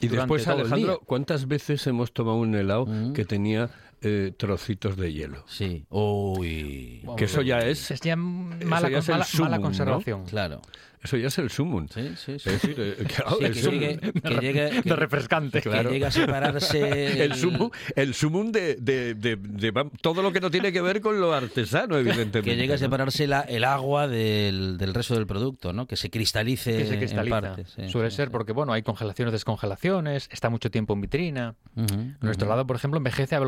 Y 0.00 0.08
durante 0.08 0.32
después, 0.32 0.48
Alejandro. 0.48 1.00
¿cuántas 1.04 1.46
veces 1.46 1.86
hemos 1.86 2.14
tomado 2.14 2.38
un 2.38 2.54
helado 2.54 2.86
que 3.12 3.26
tenía 3.26 3.68
eh, 4.02 4.32
trocitos 4.36 4.96
de 4.96 5.12
hielo? 5.12 5.44
Sí. 5.48 5.84
Uy. 5.90 7.02
Que 7.16 7.24
eso 7.24 7.42
ya 7.42 7.58
es, 7.60 7.90
Es 7.90 8.00
ya 8.00 8.16
mala, 8.16 8.88
ya 8.88 8.98
es 8.98 9.08
el 9.08 9.14
mala- 9.14 9.24
sumum, 9.24 9.44
mala 9.44 9.56
¿no? 9.58 9.62
conservación. 9.62 10.24
Claro. 10.26 10.60
eso 11.02 11.16
ya 11.16 11.28
es 11.28 11.38
el 11.38 11.48
sumum. 11.48 11.88
Sí, 11.88 12.10
sí, 12.16 12.38
sí. 12.38 12.50
Es 12.50 12.60
decir, 12.62 12.74
eh, 12.78 13.04
claro, 13.06 13.36
Sí, 13.38 13.44
el 13.46 13.52
que 13.54 13.60
sumum. 13.62 13.80
llegue, 13.80 13.98
que 14.12 14.34
llegue- 14.40 14.70
que- 14.82 14.88
De 14.90 14.96
refrescante. 14.96 15.62
que 15.62 15.70
llegue 15.70 16.04
a 16.04 16.10
separarse 16.10 17.24
El 17.24 17.34
sumum, 17.36 17.70
el 17.96 18.12
sumum 18.14 18.52
de, 18.52 18.74
de- 18.76 19.14
de- 19.14 19.36
de 19.36 19.70
va- 19.70 19.88
todo 20.02 20.20
lo 20.22 20.30
que 20.32 20.40
no 20.40 20.50
tiene 20.50 20.72
que 20.72 20.82
ver 20.82 21.00
con 21.00 21.18
lo 21.18 21.32
artesano, 21.32 21.96
evidentemente. 21.96 22.42
que 22.42 22.54
llegue 22.56 22.74
a 22.74 22.78
separarse 22.78 23.26
la- 23.26 23.40
el 23.40 23.64
agua 23.64 24.08
del, 24.08 24.76
del 24.76 24.92
resto 24.92 25.14
del 25.14 25.26
producto, 25.26 25.72
¿no? 25.72 25.86
Que 25.86 25.96
se 25.96 26.10
cristalice, 26.10 26.76
que 26.76 26.84
se 26.86 26.98
cristaliza. 26.98 27.36
en 27.38 27.42
parte. 27.44 27.64
sí, 27.64 27.88
Suele 27.88 28.10
sí, 28.10 28.16
ser 28.16 28.28
sí. 28.28 28.32
porque, 28.32 28.52
bueno, 28.52 28.72
hay 28.74 28.82
congelaciones, 28.82 29.32
descongelaciones, 29.32 30.28
está 30.30 30.50
mucho 30.50 30.70
tiempo 30.70 30.92
en 30.92 31.00
vitrina. 31.00 31.54
Ujú, 31.76 32.12
Nuestro 32.20 32.46
helado, 32.46 32.66
por 32.66 32.76
ejemplo, 32.76 32.98
envejece 32.98 33.34
a 33.34 33.38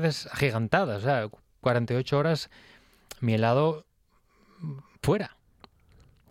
velocidades 0.00 0.32
agigantadas. 0.32 0.98
O 1.02 1.04
sea, 1.04 1.28
48 1.60 2.18
horas 2.18 2.50
mi 3.20 3.34
helado 3.34 3.84
mm, 4.60 4.72
fuera. 5.02 5.36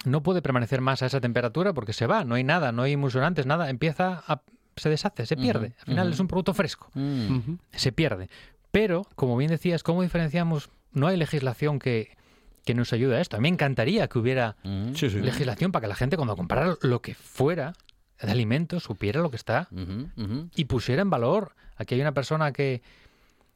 No 0.06 0.22
puede 0.22 0.42
permanecer 0.42 0.82
más 0.82 1.02
a 1.02 1.06
esa 1.06 1.22
temperatura 1.22 1.74
porque 1.74 1.94
se 1.94 2.08
va, 2.08 2.24
no 2.26 2.36
hay 2.36 2.44
nada, 2.44 2.72
no 2.72 2.82
hay 2.84 2.94
emulsionantes, 2.94 3.46
nada. 3.46 3.70
Empieza 3.70 4.24
a... 4.28 4.42
se 4.76 4.90
deshace, 4.90 5.26
se 5.26 5.38
pierde. 5.38 5.76
Al 5.80 5.86
final 5.86 6.12
es 6.12 6.20
un 6.20 6.28
producto 6.28 6.54
fresco, 6.54 6.90
Mm. 6.94 7.38
Ujú. 7.38 7.58
se 7.72 7.92
pierde. 7.92 8.30
Pero, 8.72 9.04
como 9.16 9.38
bien 9.38 9.50
decías, 9.52 9.82
¿cómo 9.84 10.02
diferenciamos? 10.02 10.70
No 10.92 11.08
hay 11.08 11.16
legislación 11.16 11.80
que, 11.80 12.18
que 12.66 12.74
nos 12.74 12.92
ayude 12.92 13.16
a 13.18 13.22
esto. 13.22 13.38
A 13.38 13.40
mí 13.40 13.44
me 13.44 13.54
encantaría 13.54 14.08
que 14.08 14.20
hubiera 14.20 14.58
Sí, 14.96 15.10
sí. 15.10 15.20
legislación 15.22 15.72
para 15.72 15.84
que 15.84 15.88
la 15.90 15.96
gente 15.96 16.18
cuando 16.18 16.36
comprara 16.36 16.76
lo 16.82 17.02
que 17.02 17.14
fuera 17.14 17.74
de 18.22 18.32
alimentos 18.32 18.84
supiera 18.84 19.22
lo 19.22 19.30
que 19.30 19.36
está 19.38 19.68
y 20.56 20.66
pusiera 20.66 21.02
en 21.02 21.10
valor. 21.10 21.56
Aquí 21.78 21.96
hay 21.96 22.02
una 22.02 22.14
persona 22.14 22.52
que, 22.52 22.82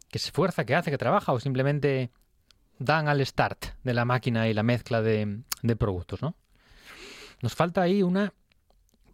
que 0.09 0.19
se 0.19 0.27
esfuerza, 0.27 0.65
que 0.65 0.75
hace, 0.75 0.91
que 0.91 0.97
trabaja 0.97 1.33
o 1.33 1.39
simplemente 1.39 2.11
dan 2.79 3.07
al 3.07 3.25
start 3.25 3.65
de 3.83 3.93
la 3.93 4.05
máquina 4.05 4.47
y 4.47 4.53
la 4.53 4.63
mezcla 4.63 5.01
de, 5.01 5.41
de 5.61 5.75
productos, 5.75 6.21
¿no? 6.21 6.35
Nos 7.41 7.55
falta 7.55 7.81
ahí 7.81 8.01
una, 8.03 8.33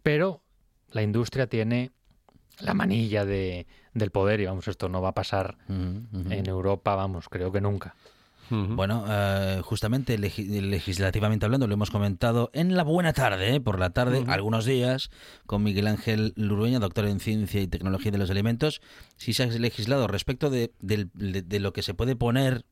pero 0.02 0.42
la 0.90 1.02
industria 1.02 1.46
tiene 1.46 1.92
la 2.60 2.74
manilla 2.74 3.24
de, 3.24 3.66
del 3.92 4.10
poder 4.10 4.40
y 4.40 4.46
vamos, 4.46 4.68
esto 4.68 4.88
no 4.88 5.02
va 5.02 5.10
a 5.10 5.14
pasar 5.14 5.56
en 5.68 6.46
Europa, 6.46 6.94
vamos, 6.94 7.28
creo 7.28 7.52
que 7.52 7.60
nunca. 7.60 7.94
Bueno, 8.50 9.04
eh, 9.08 9.60
justamente 9.62 10.18
legi- 10.18 10.46
legislativamente 10.60 11.44
hablando, 11.46 11.66
lo 11.66 11.74
hemos 11.74 11.90
comentado 11.90 12.50
en 12.52 12.76
la 12.76 12.82
buena 12.84 13.12
tarde, 13.12 13.54
¿eh? 13.56 13.60
por 13.60 13.78
la 13.78 13.90
tarde, 13.90 14.18
algunos 14.28 14.64
días, 14.64 15.10
con 15.46 15.62
Miguel 15.62 15.86
Ángel 15.86 16.32
Lurueña, 16.36 16.78
doctor 16.78 17.06
en 17.06 17.20
Ciencia 17.20 17.60
y 17.60 17.66
Tecnología 17.66 18.10
de 18.12 18.18
los 18.18 18.30
Alimentos. 18.30 18.80
Si 19.16 19.32
se 19.32 19.44
ha 19.44 19.46
legislado 19.46 20.06
respecto 20.08 20.50
de- 20.50 20.72
de 20.80 21.60
lo 21.60 21.72
que 21.72 21.82
se 21.82 21.94
puede 21.94 22.16
poner 22.16 22.64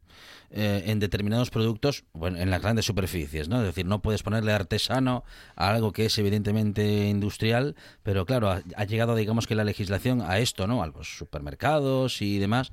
eh, 0.54 0.82
en 0.90 0.98
determinados 1.00 1.48
productos, 1.48 2.04
bueno, 2.12 2.36
en 2.38 2.50
las 2.50 2.60
grandes 2.60 2.84
superficies, 2.84 3.48
¿no? 3.48 3.60
Es 3.60 3.64
decir, 3.64 3.86
no 3.86 4.02
puedes 4.02 4.22
ponerle 4.22 4.52
artesano 4.52 5.24
a 5.56 5.70
algo 5.70 5.92
que 5.92 6.04
es 6.04 6.18
evidentemente 6.18 7.08
industrial, 7.08 7.74
pero 8.02 8.26
claro, 8.26 8.50
ha, 8.50 8.62
ha 8.76 8.84
llegado, 8.84 9.14
digamos 9.16 9.46
que 9.46 9.54
la 9.54 9.64
legislación 9.64 10.20
a 10.20 10.38
esto, 10.38 10.66
¿no? 10.66 10.82
A 10.82 10.88
los 10.88 11.16
supermercados 11.16 12.20
y 12.20 12.38
demás 12.38 12.70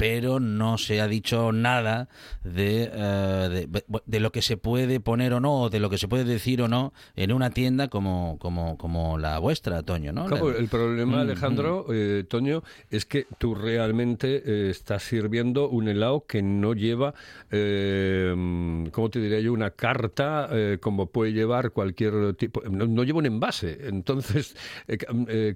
pero 0.00 0.40
no 0.40 0.78
se 0.78 1.00
ha 1.00 1.06
dicho 1.06 1.52
nada 1.52 2.08
de, 2.42 2.90
eh, 2.92 3.48
de, 3.68 3.84
de 4.06 4.20
lo 4.20 4.32
que 4.32 4.42
se 4.42 4.56
puede 4.56 4.98
poner 4.98 5.32
o 5.34 5.40
no, 5.40 5.62
o 5.62 5.70
de 5.70 5.78
lo 5.78 5.90
que 5.90 5.98
se 5.98 6.08
puede 6.08 6.24
decir 6.24 6.60
o 6.62 6.68
no 6.68 6.92
en 7.14 7.32
una 7.32 7.50
tienda 7.50 7.88
como, 7.88 8.36
como, 8.40 8.76
como 8.78 9.18
la 9.18 9.38
vuestra, 9.38 9.82
Toño, 9.82 10.12
¿no? 10.12 10.24
Claro, 10.26 10.50
La- 10.50 10.58
el 10.58 10.68
problema, 10.68 11.18
Mm, 11.18 11.20
Alejandro, 11.20 11.86
eh, 11.92 12.24
Toño, 12.28 12.62
es 12.90 13.04
que 13.04 13.26
tú 13.38 13.54
realmente 13.54 14.42
eh, 14.44 14.70
estás 14.70 15.02
sirviendo 15.02 15.68
un 15.68 15.86
helado 15.88 16.24
que 16.26 16.40
no 16.42 16.72
lleva, 16.74 17.14
eh, 17.50 18.32
mm, 18.36 18.86
¿cómo 18.86 19.10
te 19.10 19.20
diría 19.20 19.40
yo? 19.40 19.52
Una 19.52 19.70
carta 19.70 20.48
eh, 20.50 20.78
como 20.80 21.06
puede 21.06 21.32
llevar 21.32 21.72
cualquier 21.72 22.34
tipo. 22.34 22.62
No, 22.70 22.86
no 22.86 23.04
lleva 23.04 23.18
un 23.18 23.26
envase. 23.26 23.78
Entonces, 23.88 24.56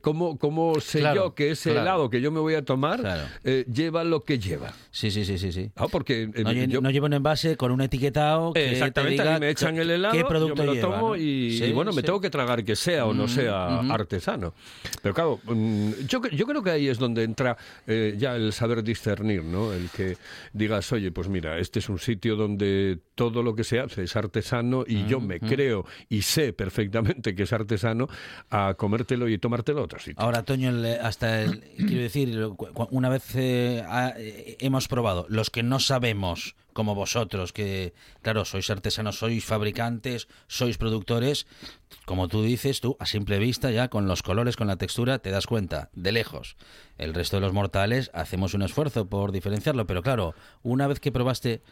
¿cómo, 0.03 0.39
¿cómo 0.39 0.81
sé 0.81 1.01
Claro, 1.01 1.15
yo 1.27 1.35
que 1.35 1.51
ese 1.53 1.71
claro. 1.71 1.83
helado 1.83 2.11
que 2.11 2.21
yo 2.21 2.31
me 2.31 2.41
voy 2.41 2.55
a 2.55 2.65
tomar 2.65 3.29
lleva 3.73 4.05
lo 4.05 4.25
que 4.25 4.34
lleva? 4.39 4.73
Sí, 4.91 5.11
sí, 5.11 5.25
sí, 5.25 5.39
sí, 5.39 5.53
sí. 5.53 5.71
Ah, 5.77 5.89
porque 5.91 6.23
eh, 6.35 6.45
No, 6.45 6.53
yo- 6.53 6.81
no 6.81 6.91
lleva 6.91 7.07
un 7.07 7.13
envase 7.15 7.57
con 7.57 7.73
un 7.73 7.81
etiquetado 7.81 8.53
que 8.53 8.71
Exactamente, 8.73 9.17
te 9.17 9.23
a 9.23 9.25
diga 9.25 9.35
mí 9.35 9.41
me 9.47 9.51
echan 9.51 9.77
el 9.79 9.91
helado, 9.91 10.17
qué 10.17 10.25
producto 10.25 10.55
yo 10.55 10.61
me 10.61 10.67
lo 10.67 10.75
lleva, 10.75 10.97
tomo 10.99 11.09
¿no? 11.11 11.17
y, 11.17 11.59
Sí, 11.59 11.65
y 11.65 11.73
bueno, 11.73 11.93
me 11.93 12.01
sí. 12.03 12.07
tengo 12.07 12.21
que 12.21 12.31
tragar 12.31 12.65
que 12.65 12.77
sea 12.77 13.07
o 13.07 13.15
no 13.15 13.25
Mm, 13.25 13.29
sea 13.29 13.81
artesano. 13.91 14.55
Pero 15.03 15.15
claro, 15.15 15.41
mm, 15.45 15.93
yo, 16.07 16.21
yo 16.29 16.47
creo 16.47 16.63
que 16.63 16.71
ahí 16.71 16.89
es 16.89 16.99
donde 16.99 17.23
entra 17.25 17.57
eh, 17.87 18.15
ya 18.17 18.37
el 18.37 18.53
saber 18.53 18.83
discernir, 18.83 19.43
¿no? 19.45 19.73
El 19.73 19.91
que 19.91 20.19
digas, 20.53 20.93
oye, 20.93 21.11
pues 21.13 21.29
mira, 21.29 21.59
este 21.59 21.79
es 21.81 21.89
un 21.89 21.99
sitio 21.99 22.37
donde 22.37 22.99
todo 23.15 23.43
lo 23.43 23.55
que 23.55 23.65
se 23.65 23.81
hace 23.81 24.03
es 24.05 24.17
artesano 24.17 24.85
y 24.87 25.07
yo 25.07 25.21
me 25.21 25.41
creo 25.41 25.85
y 26.09 26.23
sé 26.23 26.53
perfectamente 26.53 27.35
que 27.35 27.45
es 27.45 27.53
artesano 27.53 28.09
a 28.51 28.75
comértelo 28.77 29.29
y 29.29 29.39
tomártelo 29.39 29.81
a 29.81 29.85
otro 29.85 29.99
sitio. 29.99 30.23
Ahora, 30.23 30.43
Toño, 30.43 30.71
el- 30.71 30.85
hasta 31.01 31.43
el, 31.43 31.61
quiero 31.77 32.03
decir, 32.03 32.49
una 32.91 33.09
vez 33.09 33.35
eh, 33.37 33.83
eh, 34.17 34.24
hemos 34.61 34.89
probado, 34.89 35.27
los 35.29 35.51
que 35.51 35.63
no 35.63 35.79
sabemos, 35.81 36.55
como 36.73 36.95
vosotros, 36.95 37.53
que, 37.53 37.95
claro, 38.23 38.45
sois 38.45 38.69
artesanos, 38.71 39.19
sois 39.19 39.45
fabricantes, 39.45 40.29
sois 40.49 40.77
productores, 40.79 41.47
como 42.05 42.29
tú 42.29 42.43
dices, 42.43 42.81
tú, 42.81 42.97
a 43.01 43.07
simple 43.07 43.39
vista, 43.39 43.71
ya 43.71 43.89
con 43.89 44.07
los 44.09 44.23
colores, 44.23 44.57
con 44.57 44.67
la 44.67 44.77
textura, 44.77 45.19
te 45.19 45.31
das 45.31 45.47
cuenta, 45.47 45.91
de 45.95 46.13
lejos. 46.13 46.57
El 46.99 47.15
resto 47.15 47.37
de 47.37 47.43
los 47.43 47.53
mortales 47.53 48.11
hacemos 48.15 48.55
un 48.55 48.63
esfuerzo 48.63 49.07
por 49.07 49.31
diferenciarlo, 49.33 49.87
pero 49.87 50.03
claro, 50.03 50.35
una 50.63 50.87
vez 50.87 51.01
que 51.01 51.13
probaste 51.13 51.63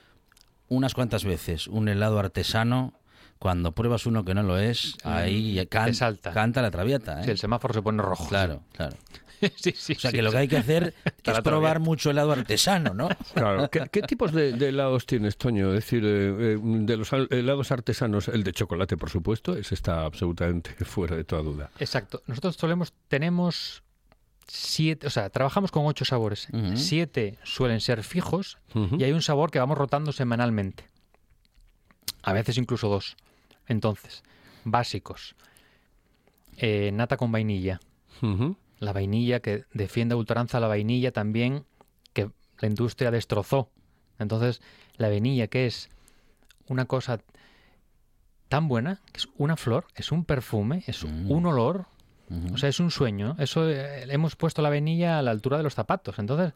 unas 0.69 0.95
cuantas 0.95 1.25
veces 1.25 1.67
un 1.67 1.89
helado 1.89 2.19
artesano, 2.19 2.95
cuando 3.39 3.73
pruebas 3.73 4.07
uno 4.07 4.25
que 4.25 4.35
no 4.35 4.45
lo 4.45 4.57
es, 4.59 4.97
ahí 5.03 5.67
can- 5.69 5.95
salta. 5.95 6.33
canta 6.33 6.63
la 6.63 6.71
traviata. 6.71 7.21
¿eh? 7.21 7.25
Sí, 7.25 7.31
el 7.33 7.39
semáforo 7.39 7.75
se 7.75 7.83
pone 7.83 8.01
rojo. 8.01 8.29
Claro, 8.29 8.63
claro. 8.73 8.97
sí, 9.57 9.73
sí, 9.77 9.93
O 9.95 10.01
sea 10.01 10.11
sí, 10.11 10.17
que 10.17 10.23
lo 10.23 10.31
que 10.31 10.39
hay 10.39 10.49
que 10.49 10.57
hacer 10.57 10.95
es 11.25 11.41
probar 11.41 11.81
mucho 11.81 12.11
helado 12.11 12.33
artesano, 12.33 12.95
¿no? 12.95 13.09
Claro. 13.35 13.71
¿Qué, 13.71 13.89
qué 13.91 14.03
tipos 14.03 14.33
de, 14.33 14.53
de 14.53 14.69
helados 14.69 15.07
tienes, 15.07 15.37
Toño? 15.37 15.69
Es 15.69 15.85
decir, 15.85 16.05
eh, 16.05 16.55
eh, 16.55 16.59
de 16.63 16.97
los 16.97 17.13
helados 17.13 17.73
artesanos, 17.73 18.29
el 18.29 18.45
de 18.45 18.53
chocolate, 18.53 18.97
por 18.97 19.11
supuesto, 19.11 19.57
ese 19.57 19.75
está 19.75 20.05
absolutamente 20.05 20.73
fuera 20.85 21.17
de 21.17 21.25
toda 21.25 21.43
duda. 21.43 21.71
Exacto. 21.79 22.23
Nosotros 22.27 22.57
solemos, 22.57 22.93
tenemos 23.09 23.83
siete, 24.47 25.07
o 25.07 25.11
sea, 25.11 25.31
trabajamos 25.31 25.71
con 25.71 25.87
ocho 25.87 26.05
sabores. 26.05 26.49
Siete 26.75 27.39
suelen 27.43 27.81
ser 27.81 28.03
fijos 28.03 28.59
y 28.99 29.03
hay 29.05 29.13
un 29.13 29.23
sabor 29.23 29.51
que 29.51 29.59
vamos 29.59 29.79
rotando 29.79 30.13
semanalmente. 30.13 30.85
A 32.23 32.33
veces 32.33 32.59
incluso 32.59 32.89
dos. 32.89 33.17
Entonces, 33.67 34.23
básicos. 34.65 35.35
Eh, 36.57 36.91
nata 36.93 37.17
con 37.17 37.33
vainilla. 37.33 37.81
Ujú. 38.21 38.57
La 38.83 38.93
vainilla 38.93 39.39
que 39.41 39.65
defiende 39.73 40.15
a 40.15 40.17
ultranza 40.17 40.59
la 40.59 40.67
vainilla 40.67 41.13
también 41.13 41.65
que 42.13 42.31
la 42.59 42.69
industria 42.69 43.11
destrozó. 43.13 43.71
Entonces, 44.19 44.61
la 44.97 45.09
vainilla 45.09 45.47
que 45.47 45.67
es 45.67 45.89
una 46.67 46.87
cosa 46.87 47.21
tan 48.49 48.67
buena, 48.69 49.01
que 49.13 49.19
es 49.19 49.29
una 49.39 49.57
flor, 49.57 49.87
es 49.95 50.11
un 50.13 50.25
perfume, 50.25 50.83
es 50.87 51.05
Mm. 51.05 51.31
un 51.31 51.47
olor, 51.47 51.87
o 52.53 52.57
sea, 52.57 52.69
es 52.69 52.81
un 52.81 52.91
sueño. 52.91 53.37
Eso 53.39 53.69
eh, 53.71 54.05
hemos 54.13 54.37
puesto 54.37 54.63
la 54.63 54.69
vainilla 54.71 55.19
a 55.19 55.23
la 55.23 55.31
altura 55.31 55.59
de 55.59 55.63
los 55.63 55.75
zapatos. 55.75 56.19
Entonces, 56.19 56.53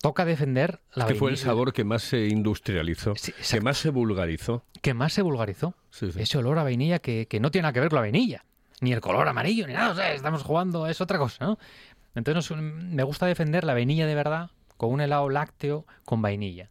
toca 0.00 0.24
defender 0.24 0.80
la 0.94 1.06
que 1.06 1.14
fue 1.14 1.28
el 1.30 1.34
vainilla 1.34 1.44
sabor 1.44 1.72
que 1.72 1.84
más 1.84 2.02
se 2.02 2.26
industrializó, 2.28 3.14
Sí, 3.16 3.32
que 3.50 3.60
más 3.60 3.76
se 3.78 3.90
vulgarizó. 3.90 4.64
que 4.80 4.94
más 4.94 5.12
se 5.12 5.22
vulgarizó. 5.22 5.74
Sí, 5.90 6.10
sí. 6.10 6.20
Ese 6.22 6.38
olor 6.38 6.58
a 6.58 6.62
vainilla 6.62 7.00
que, 7.00 7.26
que 7.28 7.38
no 7.40 7.50
tiene 7.50 7.64
nada 7.64 7.72
que 7.74 7.80
ver 7.80 7.88
con 7.90 7.96
la 7.96 8.02
vainilla. 8.02 8.44
Ni 8.80 8.92
el 8.92 9.00
color 9.00 9.28
amarillo, 9.28 9.66
ni 9.66 9.74
nada. 9.74 9.90
O 9.90 9.94
sea, 9.94 10.12
estamos 10.14 10.42
jugando, 10.42 10.86
es 10.86 11.00
otra 11.00 11.18
cosa, 11.18 11.44
¿no? 11.44 11.58
Entonces 12.14 12.50
nos- 12.50 12.60
me 12.62 13.02
gusta 13.04 13.26
defender 13.26 13.64
la 13.64 13.74
vainilla 13.74 14.06
de 14.06 14.14
verdad 14.14 14.50
con 14.76 14.90
un 14.92 15.00
helado 15.00 15.28
lácteo 15.28 15.86
con 16.04 16.22
vainilla. 16.22 16.70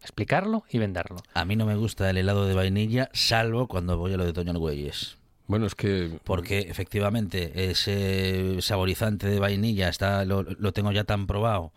Explicarlo 0.00 0.64
y 0.70 0.78
venderlo. 0.78 1.16
A 1.34 1.44
mí 1.44 1.56
no 1.56 1.66
me 1.66 1.76
gusta 1.76 2.08
el 2.10 2.16
helado 2.16 2.46
de 2.46 2.54
vainilla, 2.54 3.10
salvo 3.12 3.68
cuando 3.68 3.96
voy 3.98 4.14
a 4.14 4.16
lo 4.16 4.24
de 4.24 4.32
Toño 4.32 4.50
Argüelles. 4.50 5.18
Bueno, 5.46 5.66
es 5.66 5.74
que 5.74 6.18
Porque 6.24 6.60
efectivamente 6.60 7.70
ese 7.70 8.60
saborizante 8.62 9.28
de 9.28 9.38
vainilla 9.38 9.88
está 9.88 10.24
lo, 10.24 10.42
lo 10.42 10.72
tengo 10.72 10.90
ya 10.92 11.04
tan 11.04 11.26
probado 11.26 11.72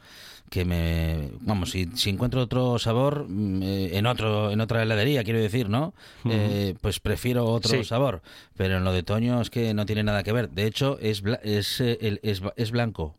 que 0.49 0.63
me 0.65 1.31
vamos 1.41 1.71
si, 1.71 1.87
si 1.95 2.09
encuentro 2.11 2.41
otro 2.41 2.77
sabor 2.79 3.25
mm, 3.27 3.63
eh, 3.63 3.97
en 3.97 4.05
otro 4.05 4.51
en 4.51 4.61
otra 4.61 4.83
heladería 4.83 5.23
quiero 5.23 5.39
decir 5.39 5.69
no 5.69 5.93
Eh, 6.29 6.75
pues 6.81 6.99
prefiero 6.99 7.45
otro 7.45 7.71
Sí. 7.71 7.83
sabor 7.83 8.21
pero 8.55 8.77
en 8.77 8.83
lo 8.83 8.91
de 8.93 9.03
Toño 9.03 9.41
es 9.41 9.49
que 9.49 9.73
no 9.73 9.85
tiene 9.85 10.03
nada 10.03 10.23
que 10.23 10.31
ver 10.31 10.49
de 10.49 10.65
hecho 10.65 10.97
es 11.01 11.23
bla- 11.23 11.39
es 11.43 11.81
eh, 11.81 11.97
el- 12.01 12.19
es, 12.23 12.41
es 12.55 12.71
blanco 12.71 13.15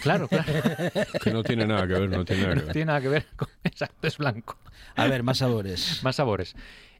Claro, 0.00 0.26
claro. 0.26 0.50
que 1.22 1.30
no 1.32 1.42
tiene 1.42 1.66
nada 1.66 1.86
que 1.86 1.92
ver, 1.94 2.08
no 2.08 2.24
tiene 2.24 2.42
nada 2.42 2.54
que 2.54 2.60
no 2.60 2.64
ver. 2.66 2.72
tiene 2.72 2.86
nada 2.86 3.00
que 3.02 3.08
ver 3.08 3.26
con... 3.36 3.48
Exacto, 3.64 4.06
es 4.06 4.16
blanco. 4.18 4.56
a 4.96 5.06
ver 5.06 5.22
más 5.22 5.38
sabores 5.38 6.00
Más 6.02 6.16
sabores. 6.16 6.54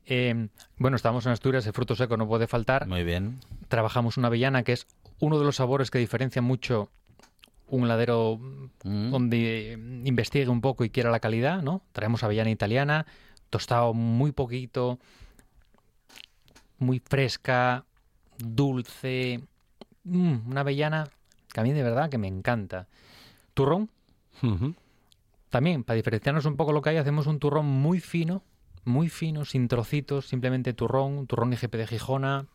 Eh, 0.06 0.48
bueno, 0.78 0.96
estamos 0.96 1.24
en 1.26 1.32
Asturias, 1.32 1.66
el 1.66 1.72
fruto 1.72 1.94
seco 1.96 2.16
no 2.16 2.26
puede 2.28 2.46
faltar. 2.46 2.86
muy 2.86 3.02
bien 3.04 3.38
Trabajamos 3.68 4.16
una 4.18 4.26
avellana 4.28 4.62
que 4.62 4.72
es 4.72 4.86
uno 5.20 5.38
de 5.38 5.44
los 5.44 5.56
sabores 5.56 5.90
que 5.90 5.98
diferencia 5.98 6.42
mucho 6.42 6.90
un 7.72 7.84
heladero 7.84 8.38
Mm. 8.84 9.10
donde 9.10 9.78
investigue 10.04 10.48
un 10.48 10.60
poco 10.60 10.84
y 10.84 10.90
quiera 10.90 11.10
la 11.10 11.20
calidad, 11.20 11.62
¿no? 11.62 11.82
Traemos 11.92 12.22
avellana 12.24 12.50
italiana, 12.50 13.06
tostado 13.48 13.94
muy 13.94 14.32
poquito, 14.32 14.98
muy 16.78 16.98
fresca, 17.00 17.84
dulce, 18.38 19.40
mm, 20.04 20.48
una 20.50 20.60
avellana 20.62 21.08
que 21.52 21.60
a 21.60 21.62
mí 21.62 21.72
de 21.72 21.82
verdad 21.82 22.10
que 22.10 22.18
me 22.18 22.26
encanta. 22.28 22.88
Turrón, 23.54 23.88
también, 25.50 25.84
para 25.84 25.96
diferenciarnos 25.96 26.44
un 26.46 26.56
poco 26.56 26.72
lo 26.72 26.82
que 26.82 26.90
hay, 26.90 26.96
hacemos 26.96 27.26
un 27.26 27.38
turrón 27.38 27.66
muy 27.66 28.00
fino, 28.00 28.42
muy 28.84 29.08
fino, 29.08 29.44
sin 29.44 29.68
trocitos, 29.68 30.26
simplemente 30.26 30.72
turrón, 30.72 31.26
turrón 31.26 31.52
IGP 31.52 31.76
de 31.76 31.86
Gijona. 31.86 32.46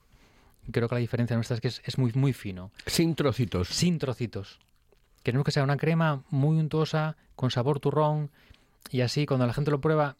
Creo 0.71 0.89
que 0.89 0.95
la 0.95 0.99
diferencia 0.99 1.38
nuestra 1.38 1.56
es 1.56 1.62
que 1.62 1.69
es, 1.69 1.82
es 1.86 1.97
muy, 1.97 2.12
muy 2.13 2.34
fino, 2.34 2.71
Sin 2.86 3.15
trocitos. 3.15 3.69
sin 3.69 3.97
trocitos. 3.99 4.60
Queremos 5.27 5.43
que 5.43 5.51
sea 5.51 5.65
una 5.65 5.75
crema 5.75 6.23
muy 6.29 6.57
untuosa, 6.57 7.17
con 7.35 7.51
sabor 7.51 7.81
turrón, 7.81 8.31
y 8.89 9.01
así 9.01 9.25
cuando 9.25 9.45
la 9.45 9.53
gente 9.53 9.71
lo 9.71 9.81
prueba, 9.81 10.15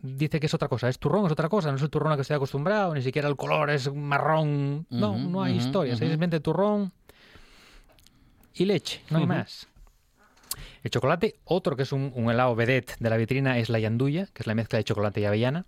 dice 0.00 0.40
que 0.40 0.46
es 0.46 0.54
otra 0.54 0.68
cosa. 0.68 0.88
Es 0.88 0.98
turrón, 0.98 1.26
es 1.26 1.32
otra 1.32 1.50
cosa, 1.50 1.68
no 1.70 1.76
es 1.76 1.82
el 1.82 1.90
turrón 1.90 2.10
al 2.10 2.16
que 2.16 2.22
estoy 2.22 2.36
acostumbrado, 2.36 2.94
ni 2.94 3.02
siquiera 3.02 3.28
el 3.28 3.36
color 3.36 3.68
es 3.68 3.92
marrón. 3.92 4.86
No, 4.88 5.18
no 5.18 5.42
hay 5.42 5.52
ujú, 5.52 5.60
historia, 5.60 5.92
es 5.92 5.98
ujú. 5.98 6.06
simplemente 6.06 6.40
turrón 6.40 6.94
y 8.54 8.64
leche, 8.64 9.02
no 9.10 9.18
hay 9.18 9.26
más. 9.26 9.68
El 10.82 10.90
chocolate, 10.90 11.38
otro 11.44 11.76
que 11.76 11.82
es 11.82 11.92
un, 11.92 12.10
un 12.14 12.30
helado 12.30 12.54
vedette 12.54 12.96
de 12.98 13.10
la 13.10 13.18
vitrina, 13.18 13.58
es 13.58 13.68
la 13.68 13.80
yanduya, 13.80 14.28
que 14.32 14.44
es 14.44 14.46
la 14.46 14.54
mezcla 14.54 14.78
de 14.78 14.84
chocolate 14.84 15.20
y 15.20 15.26
avellana. 15.26 15.66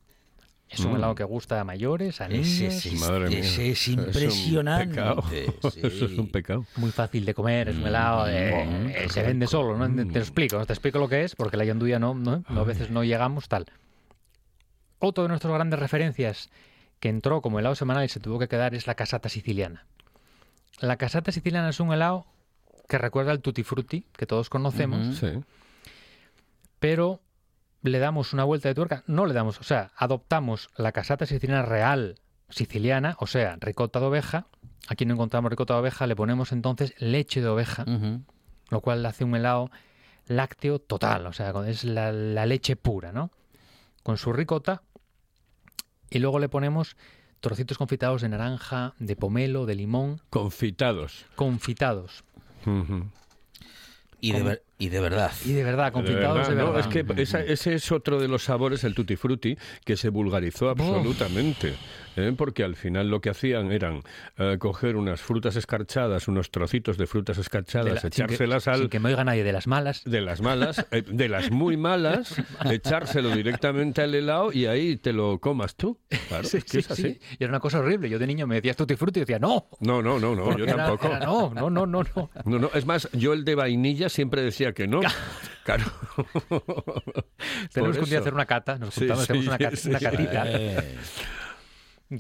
Es 0.71 0.81
un 0.81 0.93
Mm. 0.93 0.97
helado 0.97 1.15
que 1.17 1.25
gusta 1.25 1.61
a 1.61 1.65
mayores, 1.65 2.21
a 2.21 2.29
niños. 2.29 2.87
Madre 3.01 3.41
ese 3.41 3.71
es 3.71 3.81
Es 3.83 3.89
un 3.89 3.95
impresionante 4.05 4.89
pecado. 4.95 5.23
sí. 5.29 5.45
Eso 5.87 6.05
es 6.07 6.17
un 6.19 6.29
pecado. 6.31 6.65
Muy 6.77 6.93
fácil 6.93 7.25
de 7.25 7.35
comer, 7.35 7.71
es 7.71 7.77
un 7.77 7.87
helado, 7.89 8.25
de- 8.27 8.65
Mm, 8.67 8.87
eh, 8.91 8.95
qué 9.03 9.09
se 9.09 9.23
vende 9.23 9.47
solo, 9.49 9.77
¿no? 9.77 9.85
Te 9.95 10.05
Mm. 10.05 10.13
lo 10.13 10.19
explico, 10.21 10.59
no 10.59 10.67
te 10.67 10.73
explico 10.73 10.99
lo 11.01 11.09
que 11.09 11.25
es, 11.25 11.35
porque 11.35 11.57
la 11.57 11.65
yanduya 11.65 11.99
no, 11.99 12.15
no, 12.15 12.45
no, 12.49 12.61
a 12.61 12.65
veces 12.65 12.89
no 12.91 13.03
llegamos, 13.03 13.49
tal. 13.49 13.67
Otro 15.01 15.25
de 15.25 15.29
nuestras 15.29 15.53
grandes 15.53 15.81
referencias 15.81 16.51
que 17.01 17.09
entró 17.09 17.41
como 17.43 17.59
helado 17.59 17.75
semanal 17.75 18.05
y 18.05 18.09
se 18.09 18.21
tuvo 18.21 18.39
que 18.39 18.47
quedar 18.47 18.75
es 18.75 18.87
la 18.87 18.95
casata 18.95 19.29
siciliana. 19.29 19.87
La 20.81 20.97
casata 20.97 21.33
siciliana 21.33 21.71
es 21.71 21.81
un 21.81 21.93
helado 21.93 22.27
que 22.89 22.97
recuerda 22.99 23.33
al 23.33 23.41
tutti 23.41 23.65
frutti, 23.65 24.05
que 24.17 24.27
todos 24.27 24.49
conocemos. 24.51 25.17
Sí. 25.19 25.29
pero 26.79 27.21
le 27.83 27.99
damos 27.99 28.33
una 28.33 28.45
vuelta 28.45 28.69
de 28.69 28.75
tuerca, 28.75 29.03
no 29.07 29.27
le 29.27 29.35
damos, 29.35 29.59
o 29.61 29.63
sea, 29.65 29.91
adoptamos 29.97 30.69
la 30.77 30.93
casata 30.93 31.27
siciliana 31.27 31.63
real 31.63 32.17
siciliana, 32.49 33.17
o 33.21 33.27
sea, 33.27 33.57
ricota 33.61 34.01
de 34.01 34.07
oveja. 34.07 34.47
Aquí 34.89 35.07
no 35.07 35.15
encontramos 35.15 35.51
ricota 35.51 35.75
de 35.75 35.81
oveja, 35.81 36.07
le 36.07 36.17
ponemos 36.17 36.53
entonces 36.53 36.95
leche 36.99 37.41
de 37.41 37.49
oveja, 37.49 37.85
lo 38.71 38.81
cual 38.81 39.05
hace 39.07 39.25
un 39.25 39.35
helado 39.37 39.71
lácteo 40.27 40.79
total, 40.79 41.27
o 41.27 41.33
sea, 41.33 41.53
es 41.67 41.85
la, 41.85 42.13
la 42.13 42.47
leche 42.47 42.77
pura, 42.77 43.13
¿no? 43.13 43.31
Con 44.03 44.17
su 44.17 44.33
ricota 44.33 44.83
y 46.11 46.19
luego 46.19 46.39
le 46.39 46.49
ponemos 46.49 46.97
trocitos 47.41 47.79
confitados 47.79 48.21
de 48.23 48.29
naranja, 48.29 48.95
de 48.99 49.17
pomelo, 49.17 49.65
de 49.67 49.75
limón, 49.77 50.21
Confitados. 50.31 51.25
confitados. 51.37 52.25
Y 54.21 54.33
de, 54.33 54.43
ver- 54.43 54.63
Y 54.81 54.89
de 54.89 54.99
verdad. 55.01 55.31
Y 55.45 55.53
de 55.53 55.63
verdad, 55.63 55.87
De 55.87 55.93
confitados 55.93 56.49
de 56.49 56.55
verdad, 56.55 56.73
verdad. 56.73 56.73
no, 56.73 56.79
es 56.81 56.87
que 57.15 57.23
esa- 57.23 57.45
ese 57.45 57.75
es 57.75 57.93
otro 57.93 58.19
de 58.21 58.27
los 58.27 58.43
sabores, 58.43 58.83
el 58.83 58.95
tutti 58.97 59.15
frutti, 59.15 59.57
que 59.85 59.97
se 59.97 60.09
vulgarizó 60.09 60.71
absolutamente. 60.71 61.75
¿eh? 62.17 62.35
Porque 62.37 62.65
al 62.65 62.75
final 62.75 63.09
lo 63.09 63.21
que 63.21 63.31
hacían 63.31 63.71
eran 63.71 64.03
eh, 64.37 64.57
coger 64.59 64.97
unas 64.97 65.21
frutas 65.21 65.55
escarchadas, 65.57 66.27
unos 66.29 66.51
trocitos 66.51 66.97
de 66.99 67.07
frutas 67.07 67.37
De 67.37 67.43
escarchadas, 67.43 67.95
la- 67.95 68.01
sin 68.01 68.11
que- 68.11 68.17
echárselas 68.25 68.67
al, 68.69 68.79
Sin 68.81 68.89
que 68.89 68.99
me 69.01 69.11
oiga 69.11 69.23
nadie 69.23 69.45
de 69.45 69.53
las 69.53 69.67
malas. 69.69 70.03
de 70.05 70.21
las 70.21 70.41
malas, 70.41 70.85
eh, 70.91 71.03
de 71.07 71.29
las 71.29 71.51
muy 71.53 71.77
malas, 71.77 72.35
echárselo 72.71 73.31
directamente 73.31 74.03
al 74.03 74.15
helado 74.15 74.51
y 74.53 74.67
ahí 74.67 74.97
te 74.97 75.13
lo 75.13 75.39
comas 75.39 75.77
tú. 75.77 75.99
Claro, 76.29 76.45
Sí, 76.49 76.57
es 76.59 76.65
que 76.65 76.71
sí, 76.71 76.79
es 76.79 76.91
así. 76.91 77.03
sí. 77.03 77.21
Y 77.39 77.45
era 77.45 77.51
una 77.53 77.61
cosa 77.61 77.79
horrible. 77.79 78.09
Yo 78.09 78.19
de 78.19 78.27
niño 78.27 78.47
me 78.47 78.57
decías 78.57 78.77
tutti 78.77 78.97
frutti 78.97 79.21
y 79.21 79.23
decía, 79.23 79.39
no. 79.39 79.69
No, 79.81 80.03
no, 80.03 80.19
no, 80.19 80.35
no, 80.35 80.57
yo 80.57 80.65
era- 80.65 80.77
tampoco. 80.77 81.07
era, 81.07 81.19
no, 81.21 81.53
no, 81.55 81.71
no, 81.71 81.87
no, 81.87 82.03
no. 82.17 82.31
No, 82.45 82.59
no, 82.59 82.71
es 82.75 82.87
más, 82.87 83.09
yo 83.13 83.33
el 83.35 83.45
de 83.45 83.55
vainilla 83.55 84.09
siempre 84.09 84.43
decía 84.43 84.70
que 84.75 84.87
no. 84.89 85.01
Claro. 85.65 85.85
Tenemos 87.73 87.97
que 87.97 88.03
un 88.05 88.11
día 88.11 88.19
hacer 88.21 88.35
una 88.35 88.47
cata. 88.47 88.79
Nos 88.79 88.95
Sí, 88.95 89.01
juntamos, 89.01 89.23
hacemos 89.25 89.45
sí, 89.45 89.49
una, 89.51 89.71
sí. 89.77 89.89
una 89.91 89.99
catita. 90.01 90.45
Eh, 90.49 90.97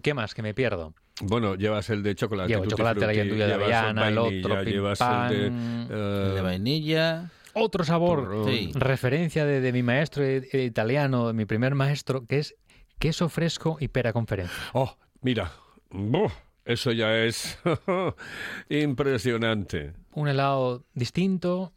¿Qué 0.02 0.14
más? 0.14 0.34
Que 0.34 0.42
me 0.42 0.54
pierdo. 0.54 0.94
Bueno, 1.22 1.54
llevas 1.56 1.90
el 1.90 2.02
de 2.02 2.14
chocolate. 2.14 2.48
Llevo 2.48 2.66
chocolate, 2.66 3.06
la 3.06 3.12
llendulla 3.12 3.46
de 3.46 3.52
llevas 3.54 3.62
avellana, 3.72 4.08
el 4.08 4.14
vainilla, 4.16 4.46
otro, 4.46 4.64
pim, 4.64 4.72
llevas 4.72 5.00
el 5.00 5.28
de, 5.30 5.46
el 5.46 5.52
eh, 5.90 6.32
de 6.34 6.40
vainilla. 6.42 7.30
Otro 7.54 7.82
sabor. 7.82 8.44
Sí. 8.46 8.70
referencia 8.74 9.44
de, 9.44 9.60
de 9.60 9.72
mi 9.72 9.82
maestro 9.82 10.22
i- 10.24 10.46
italiano, 10.52 11.26
de 11.28 11.32
mi 11.32 11.44
primer 11.46 11.74
maestro, 11.74 12.24
que 12.26 12.38
es 12.38 12.54
queso 13.00 13.28
fresco 13.28 13.78
y 13.80 13.88
pera 13.88 14.12
conferencia. 14.12 14.54
Oh, 14.74 14.96
mira. 15.22 15.50
Buh, 15.90 16.30
eso 16.64 16.92
ya 16.92 17.16
es 17.24 17.58
impresionante. 18.68 19.92
Un 20.12 20.28
helado 20.28 20.84
distinto, 20.94 21.72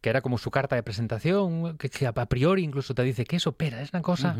que 0.00 0.10
era 0.10 0.20
como 0.20 0.38
su 0.38 0.50
carta 0.50 0.76
de 0.76 0.82
presentación, 0.82 1.76
que, 1.78 1.88
que 1.90 2.06
a 2.06 2.12
priori 2.12 2.62
incluso 2.62 2.94
te 2.94 3.02
dice 3.02 3.24
queso, 3.24 3.52
pera, 3.52 3.80
es 3.82 3.92
una 3.92 4.02
cosa... 4.02 4.36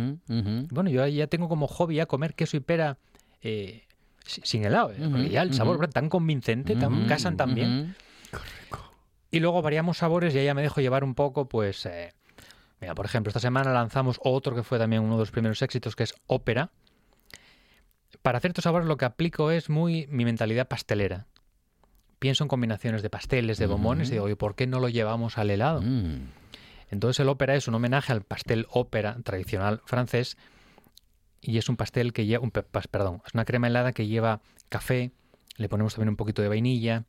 Bueno, 0.71 0.91
yo 0.91 1.07
ya 1.07 1.27
tengo 1.27 1.49
como 1.49 1.67
hobby 1.69 1.97
ya 1.97 2.07
comer 2.07 2.35
queso 2.35 2.57
y 2.57 2.61
pera 2.61 2.99
eh, 3.43 3.85
si- 4.25 4.41
sin 4.45 4.65
helado, 4.65 4.91
eh, 4.93 4.97
porque 5.11 5.27
Ujú, 5.27 5.29
ya 5.29 5.43
el 5.43 5.53
sabor 5.55 5.87
tan 5.89 6.09
convincente, 6.09 6.77
tan, 6.77 7.07
casan 7.07 7.37
tan 7.37 7.55
bien. 7.55 7.95
ujú. 8.33 8.41
Y 9.31 9.41
luego 9.41 9.61
variamos 9.63 9.99
sabores 9.99 10.35
y 10.35 10.39
ahí 10.39 10.45
ya 10.47 10.55
me 10.55 10.63
dejo 10.63 10.81
llevar 10.81 11.05
un 11.05 11.15
poco, 11.15 11.49
pues... 11.49 11.85
eh, 11.87 12.13
mira, 12.81 12.95
por 12.95 13.07
ejemplo, 13.07 13.31
esta 13.31 13.41
semana 13.41 13.73
lanzamos 13.73 14.19
otro 14.23 14.55
que 14.55 14.63
fue 14.63 14.79
también 14.79 15.03
uno 15.03 15.15
de 15.15 15.21
los 15.21 15.31
primeros 15.31 15.61
éxitos, 15.63 15.95
que 15.97 16.05
es 16.05 16.15
ópera. 16.27 16.71
Para 18.23 18.41
ciertos 18.41 18.65
sabores 18.65 18.89
lo 18.89 18.97
que 18.97 19.05
aplico 19.05 19.51
es 19.51 19.69
muy 19.71 20.07
mi 20.09 20.25
mentalidad 20.25 20.69
pastelera. 20.69 21.27
Pienso 22.19 22.45
en 22.45 22.49
combinaciones 22.49 23.03
de 23.03 23.11
pasteles, 23.11 23.59
de 23.59 23.67
bombones, 23.67 24.09
y 24.09 24.13
digo, 24.13 24.29
¿y 24.29 24.35
por 24.35 24.55
qué 24.55 24.67
no 24.67 24.81
lo 24.81 24.89
llevamos 24.89 25.39
al 25.39 25.51
helado? 25.51 25.83
Mm. 25.83 26.29
Entonces 26.91 27.21
el 27.21 27.29
ópera 27.29 27.55
es 27.57 27.69
un 27.69 27.75
homenaje 27.75 28.13
al 28.13 28.23
pastel 28.23 28.67
ópera 28.71 29.19
tradicional 29.23 29.83
francés 29.85 30.37
y 31.41 31.59
es 31.59 31.69
un 31.69 31.77
pastel 31.77 32.13
que 32.13 32.27
lleva, 32.27 32.43
un 32.43 32.51
perdón, 32.51 33.23
es 33.27 33.35
una 33.35 33.45
crema 33.45 33.67
helada 33.67 33.93
que 33.93 34.07
lleva 34.07 34.41
café, 34.69 35.13
le 35.57 35.69
ponemos 35.69 35.95
también 35.95 36.11
un 36.11 36.17
poquito 36.17 36.43
de 36.43 36.49
vainilla, 36.49 37.05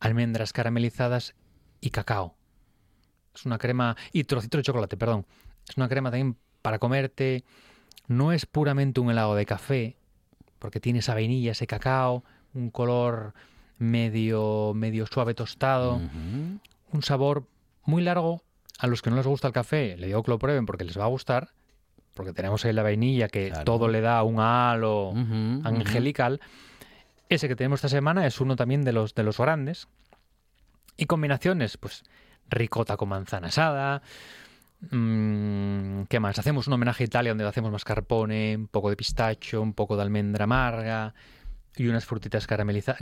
almendras 0.00 0.52
caramelizadas 0.52 1.34
y 1.80 1.90
cacao. 1.90 2.36
Es 3.34 3.46
una 3.46 3.58
crema 3.58 3.96
y 4.12 4.24
trocito 4.24 4.58
de 4.58 4.62
chocolate, 4.62 4.96
perdón. 4.96 5.26
Es 5.68 5.76
una 5.76 5.88
crema 5.88 6.10
también 6.10 6.36
para 6.62 6.78
comerte. 6.78 7.44
No 8.06 8.32
es 8.32 8.46
puramente 8.46 9.00
un 9.00 9.10
helado 9.10 9.34
de 9.34 9.46
café, 9.46 9.96
porque 10.58 10.78
tiene 10.78 11.00
esa 11.00 11.14
vainilla, 11.14 11.52
ese 11.52 11.66
cacao, 11.66 12.22
un 12.52 12.70
color 12.70 13.34
medio 13.78 14.72
medio 14.74 15.06
suave 15.06 15.34
tostado 15.34 15.96
un 16.92 17.02
sabor 17.02 17.44
muy 17.84 18.02
largo. 18.02 18.42
A 18.78 18.86
los 18.86 19.02
que 19.02 19.10
no 19.10 19.16
les 19.16 19.26
gusta 19.26 19.46
el 19.48 19.52
café, 19.54 19.96
le 19.96 20.06
digo 20.08 20.22
que 20.22 20.30
lo 20.32 20.38
prueben 20.38 20.66
porque 20.66 20.84
les 20.84 20.98
va 20.98 21.04
a 21.04 21.08
gustar, 21.08 21.50
porque 22.14 22.32
tenemos 22.32 22.64
ahí 22.64 22.72
la 22.72 22.82
vainilla 22.82 23.28
que 23.28 23.48
Claro. 23.50 23.64
todo 23.64 23.88
le 23.88 24.00
da 24.00 24.22
un 24.24 24.40
halo 24.40 25.12
angelical. 25.64 26.40
Ese 27.28 27.48
que 27.48 27.56
tenemos 27.56 27.78
esta 27.78 27.88
semana 27.88 28.26
es 28.26 28.40
uno 28.40 28.56
también 28.56 28.82
de 28.84 28.92
los, 28.92 29.14
de 29.14 29.22
los 29.22 29.38
grandes. 29.38 29.88
Y 30.96 31.06
combinaciones, 31.06 31.76
pues 31.76 32.02
ricota 32.48 32.96
con 32.96 33.08
manzana 33.08 33.48
asada. 33.48 34.02
mm, 34.90 36.02
¿Qué 36.08 36.20
más? 36.20 36.38
Hacemos 36.38 36.66
un 36.66 36.74
homenaje 36.74 37.04
a 37.04 37.06
Italia 37.06 37.30
donde 37.32 37.46
hacemos 37.46 37.70
mascarpone, 37.72 38.56
un 38.56 38.68
poco 38.68 38.90
de 38.90 38.96
pistacho, 38.96 39.60
un 39.62 39.72
poco 39.72 39.96
de 39.96 40.02
almendra 40.02 40.44
amarga 40.44 41.14
y 41.76 41.88
unas 41.88 42.04
frutitas 42.04 42.46
caramelizadas, 42.46 43.00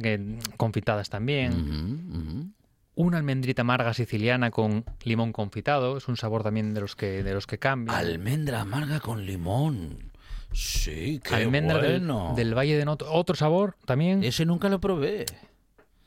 confitadas 0.56 1.10
también 1.10 2.54
una 2.94 3.16
almendrita 3.16 3.62
amarga 3.62 3.94
siciliana 3.94 4.50
con 4.50 4.84
limón 5.04 5.32
confitado, 5.32 5.96
es 5.96 6.08
un 6.08 6.16
sabor 6.18 6.42
también 6.42 6.74
de 6.74 6.80
los 6.82 6.94
que 6.94 7.22
de 7.22 7.32
los 7.34 7.46
que 7.46 7.58
cambia. 7.58 7.96
Almendra 7.96 8.60
amarga 8.60 9.00
con 9.00 9.24
limón. 9.24 10.10
Sí, 10.52 11.18
qué 11.24 11.34
Almendra 11.36 11.78
del- 11.78 12.00
bueno. 12.00 12.34
del, 12.36 12.54
Valle 12.54 12.76
de 12.76 12.84
Noto, 12.84 13.10
otro 13.10 13.34
sabor 13.34 13.76
también 13.86 14.22
Ese 14.22 14.44
nunca 14.44 14.68
lo 14.68 14.80
probé. 14.80 15.24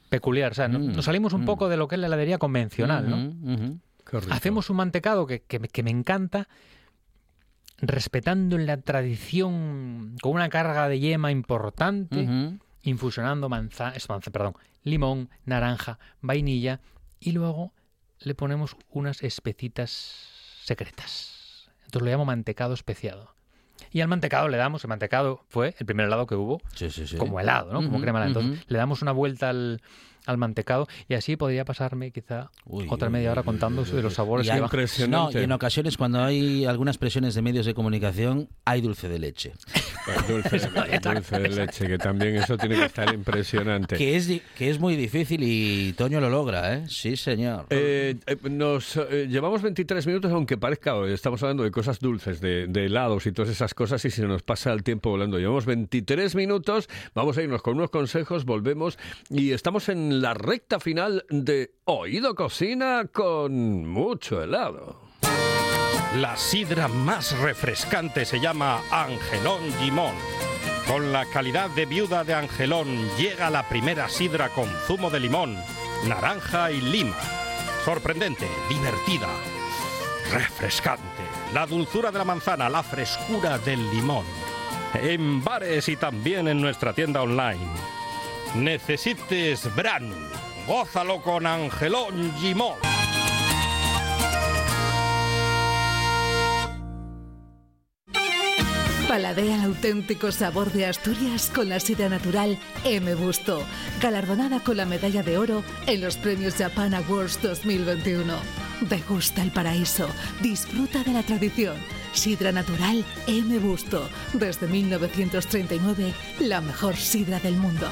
peculiar, 0.10 0.52
o 0.52 0.56
sea, 0.56 0.68
Mm, 0.68 0.96
nos 0.96 1.06
salimos 1.06 1.34
un 1.34 1.42
mm. 1.42 1.46
poco 1.46 1.68
de 1.68 1.78
lo 1.78 1.88
que 1.88 1.96
es 1.96 2.00
la 2.02 2.08
heladería 2.08 2.38
convencional, 2.38 3.10
¿no? 3.10 3.80
Hacemos 4.30 4.70
un 4.70 4.78
mantecado 4.78 5.26
que, 5.26 5.42
que 5.42 5.84
me 5.84 5.90
encanta, 5.90 6.48
respetando 7.78 8.58
la 8.58 8.78
tradición, 8.78 10.16
con 10.22 10.34
una 10.34 10.50
carga 10.50 10.88
de 10.90 11.00
yema 11.00 11.32
importante, 11.32 12.28
infusionando 12.84 13.50
manzana, 13.50 13.96
perdón, 14.32 14.56
limón, 14.84 15.30
naranja, 15.46 16.00
vainilla 16.22 16.80
y 17.20 17.32
luego 17.32 17.74
le 18.20 18.36
ponemos 18.36 18.78
unas 18.90 19.24
especitas 19.24 20.30
secretas. 20.64 21.70
Entonces 21.86 22.02
lo 22.04 22.12
llamo 22.12 22.26
mantecado 22.26 22.74
especiado. 22.74 23.36
Y 23.92 24.02
al 24.02 24.08
mantecado 24.08 24.48
le 24.48 24.58
damos, 24.58 24.84
el 24.84 24.90
mantecado 24.90 25.46
fue 25.50 25.76
el 25.78 25.86
primer 25.86 26.06
helado 26.08 26.28
que 26.28 26.36
hubo, 26.36 26.62
Sí, 26.74 26.90
sí, 26.90 27.08
sí. 27.08 27.18
como 27.18 27.40
helado, 27.40 27.72
¿no? 27.72 27.84
Como 27.84 27.98
Ujú, 27.98 28.02
crema 28.02 28.20
helada. 28.20 28.40
Entonces 28.40 28.66
le 28.68 28.78
damos 28.78 29.02
una 29.02 29.12
vuelta 29.12 29.50
al, 29.50 29.82
al 30.26 30.38
mantecado 30.38 30.88
y 31.08 31.14
así 31.14 31.36
podría 31.36 31.66
pasarme 31.66 32.12
quizá 32.12 32.50
Uy, 32.66 32.88
otra 32.90 33.08
uy, 33.08 33.14
media 33.14 33.32
hora 33.32 33.42
uy, 33.42 33.46
contando 33.46 33.82
uy, 33.84 33.92
de 33.92 34.02
los 34.02 34.14
sabores 34.14 34.46
Y 34.46 34.50
que 34.50 34.56
va. 34.56 34.60
No, 34.60 34.66
Impresionante. 34.66 35.42
y 35.42 35.44
en 35.44 35.52
ocasiones 35.52 35.98
cuando 35.98 36.24
hay 36.24 36.66
algunas 36.66 36.98
presiones 36.98 37.36
de 37.36 37.42
medios 37.42 37.66
de 37.66 37.74
comunicación, 37.74 38.50
hay 38.66 38.82
dulce 38.82 39.10
de 39.10 39.20
leche. 39.20 39.54
El 40.08 40.28
dulce, 40.42 40.58
el 40.58 41.00
dulce 41.02 41.40
de 41.40 41.50
leche, 41.50 41.88
que 41.88 41.98
también 41.98 42.36
eso 42.36 42.58
tiene 42.58 42.76
que 42.76 42.86
estar 42.86 43.14
impresionante. 43.14 43.98
Que 43.98 44.16
es, 44.16 44.30
que 44.58 44.70
es 44.70 44.80
muy 44.80 44.96
difícil 44.96 45.42
y 45.44 45.94
Toño 45.94 46.20
lo 46.20 46.30
logra, 46.30 46.76
¿eh? 46.76 46.84
Sí, 46.88 47.16
señor. 47.16 47.68
Eh, 47.70 48.16
eh, 48.26 48.38
nos 48.50 48.98
eh, 48.98 49.28
llevamos 49.30 49.62
23 49.62 50.06
minutos, 50.08 50.32
aunque 50.32 50.58
parezca, 50.58 50.96
hoy 50.96 51.12
estamos 51.14 51.42
hablando 51.44 51.64
de 51.64 51.72
cosas 51.72 52.00
dulces, 52.00 52.42
de, 52.42 52.68
de 52.68 52.86
helados 52.86 53.26
y 53.26 53.32
todas 53.32 53.52
esas 53.52 53.74
cosas, 53.74 54.04
y 54.06 54.12
se 54.12 54.26
nos 54.26 54.44
pasa 54.44 54.72
el 54.74 54.84
tiempo 54.84 55.10
volando. 55.10 55.40
Llevamos 55.40 55.66
23 55.66 56.36
minutos, 56.36 56.90
vamos 57.14 57.38
a 57.38 57.44
irnos 57.44 57.62
con 57.62 57.76
unos 57.76 57.90
consejos, 57.90 58.46
volvemos, 58.46 58.98
y 59.30 59.52
estamos 59.52 59.90
en 59.90 60.15
la 60.22 60.34
recta 60.34 60.80
final 60.80 61.26
de 61.30 61.76
Oído 61.86 62.36
Cocina 62.36 63.10
con 63.12 63.88
mucho 63.88 64.42
helado. 64.42 65.02
La 66.18 66.38
sidra 66.38 66.88
más 66.88 67.38
refrescante 67.40 68.26
se 68.26 68.40
llama 68.40 68.82
Angelón 68.92 69.62
Gimón. 69.80 70.14
Con 70.88 71.12
la 71.12 71.26
calidad 71.26 71.70
de 71.72 71.86
viuda 71.86 72.24
de 72.24 72.34
Angelón 72.34 72.88
llega 73.18 73.50
la 73.50 73.68
primera 73.68 74.08
sidra 74.08 74.50
con 74.50 74.70
zumo 74.86 75.10
de 75.10 75.20
limón, 75.20 75.58
naranja 76.08 76.72
y 76.72 76.80
lima. 76.80 77.16
Sorprendente, 77.84 78.48
divertida, 78.70 79.30
refrescante. 80.32 81.04
La 81.54 81.66
dulzura 81.66 82.12
de 82.12 82.20
la 82.20 82.26
manzana, 82.26 82.70
la 82.70 82.84
frescura 82.84 83.58
del 83.58 83.80
limón. 83.92 84.26
En 84.94 85.44
bares 85.44 85.90
y 85.90 85.96
también 85.98 86.48
en 86.48 86.62
nuestra 86.62 86.94
tienda 86.94 87.22
online. 87.22 87.95
Necesites 88.58 89.74
Branu. 89.76 90.16
Gózalo 90.66 91.22
con 91.22 91.46
Angelón 91.46 92.32
Gimón. 92.40 92.76
Paladea 99.08 99.56
el 99.56 99.62
auténtico 99.62 100.32
sabor 100.32 100.72
de 100.72 100.88
Asturias 100.88 101.52
con 101.54 101.70
la 101.70 101.80
sidra 101.80 102.10
natural 102.10 102.58
M. 102.84 103.14
Busto, 103.16 103.64
galardonada 104.02 104.60
con 104.62 104.78
la 104.78 104.86
medalla 104.86 105.22
de 105.22 105.38
oro 105.38 105.64
en 105.86 106.02
los 106.02 106.18
premios 106.18 106.56
Japan 106.56 106.94
Awards 106.94 107.42
2021. 107.42 108.34
Degusta 108.82 109.44
el 109.44 109.52
paraíso, 109.52 110.08
disfruta 110.42 111.04
de 111.04 111.14
la 111.14 111.24
tradición. 111.24 111.78
Sidra 112.14 112.52
natural 112.52 113.06
M. 113.28 113.60
Busto, 113.60 114.10
desde 114.34 114.68
1939, 114.68 116.14
la 116.40 116.62
mejor 116.62 116.96
sidra 116.96 117.40
del 117.40 117.56
mundo. 117.56 117.88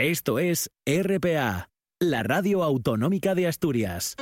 Esto 0.00 0.38
es 0.38 0.70
RPA, 0.86 1.70
la 1.98 2.22
radio 2.22 2.62
autonómica 2.62 3.34
de 3.34 3.48
Asturias. 3.48 4.14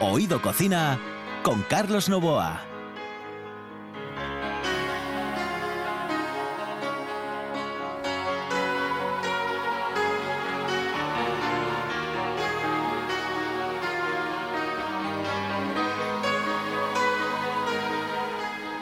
Oído 0.00 0.42
Cocina 0.42 0.98
con 1.44 1.62
Carlos 1.62 2.08
Novoa. 2.08 2.75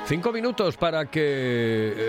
Cinco 0.06 0.32
minutos 0.32 0.76
para 0.76 1.06
que 1.06 1.22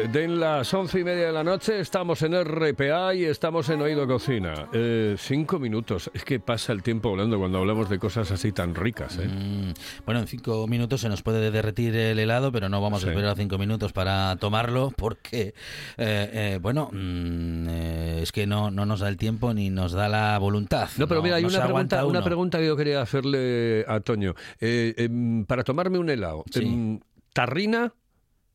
eh, 0.03 0.09
den 0.11 0.37
las 0.37 0.73
once 0.73 0.99
y 0.99 1.03
media 1.05 1.27
de 1.27 1.31
la 1.31 1.45
noche. 1.45 1.79
Estamos 1.79 2.21
en 2.23 2.33
RPA 2.43 3.15
y 3.15 3.23
estamos 3.23 3.69
en 3.69 3.81
Oído 3.81 4.05
Cocina. 4.05 4.67
Eh, 4.73 5.15
cinco 5.17 5.59
minutos. 5.59 6.11
Es 6.13 6.25
que 6.25 6.41
pasa 6.41 6.73
el 6.73 6.83
tiempo 6.83 7.09
volando 7.09 7.39
cuando 7.39 7.57
hablamos 7.59 7.89
de 7.89 7.97
cosas 7.97 8.29
así 8.31 8.51
tan 8.51 8.75
ricas. 8.75 9.17
¿eh? 9.17 9.27
Mm, 9.29 9.71
bueno, 10.05 10.19
en 10.19 10.27
cinco 10.27 10.67
minutos 10.67 10.99
se 11.01 11.09
nos 11.09 11.21
puede 11.23 11.51
derretir 11.51 11.95
el 11.95 12.19
helado, 12.19 12.51
pero 12.51 12.67
no 12.67 12.81
vamos 12.81 13.01
Sí. 13.01 13.07
a 13.07 13.11
esperar 13.11 13.37
cinco 13.37 13.57
minutos 13.57 13.93
para 13.93 14.35
tomarlo 14.41 14.91
porque, 14.97 15.39
eh, 15.47 15.53
eh, 15.97 16.59
bueno, 16.61 16.89
mm, 16.91 17.67
eh, 17.69 18.19
es 18.23 18.33
que 18.33 18.45
no, 18.45 18.71
no 18.71 18.85
nos 18.85 18.99
da 18.99 19.07
el 19.07 19.15
tiempo 19.15 19.53
ni 19.53 19.69
nos 19.69 19.93
da 19.93 20.09
la 20.09 20.37
voluntad. 20.37 20.89
No, 20.97 21.07
pero 21.07 21.23
mira, 21.23 21.37
hay 21.37 21.45
una 21.45 21.63
pregunta, 21.63 22.05
una 22.05 22.23
pregunta 22.23 22.57
que 22.59 22.67
yo 22.67 22.75
quería 22.75 23.01
hacerle 23.01 23.85
a 23.87 24.01
Toño. 24.01 24.35
Em, 24.59 25.45
para 25.45 25.63
tomarme 25.63 25.97
un 25.97 26.09
helado, 26.09 26.43
Sí. 26.51 26.99
¿Tarrina? 27.35 27.93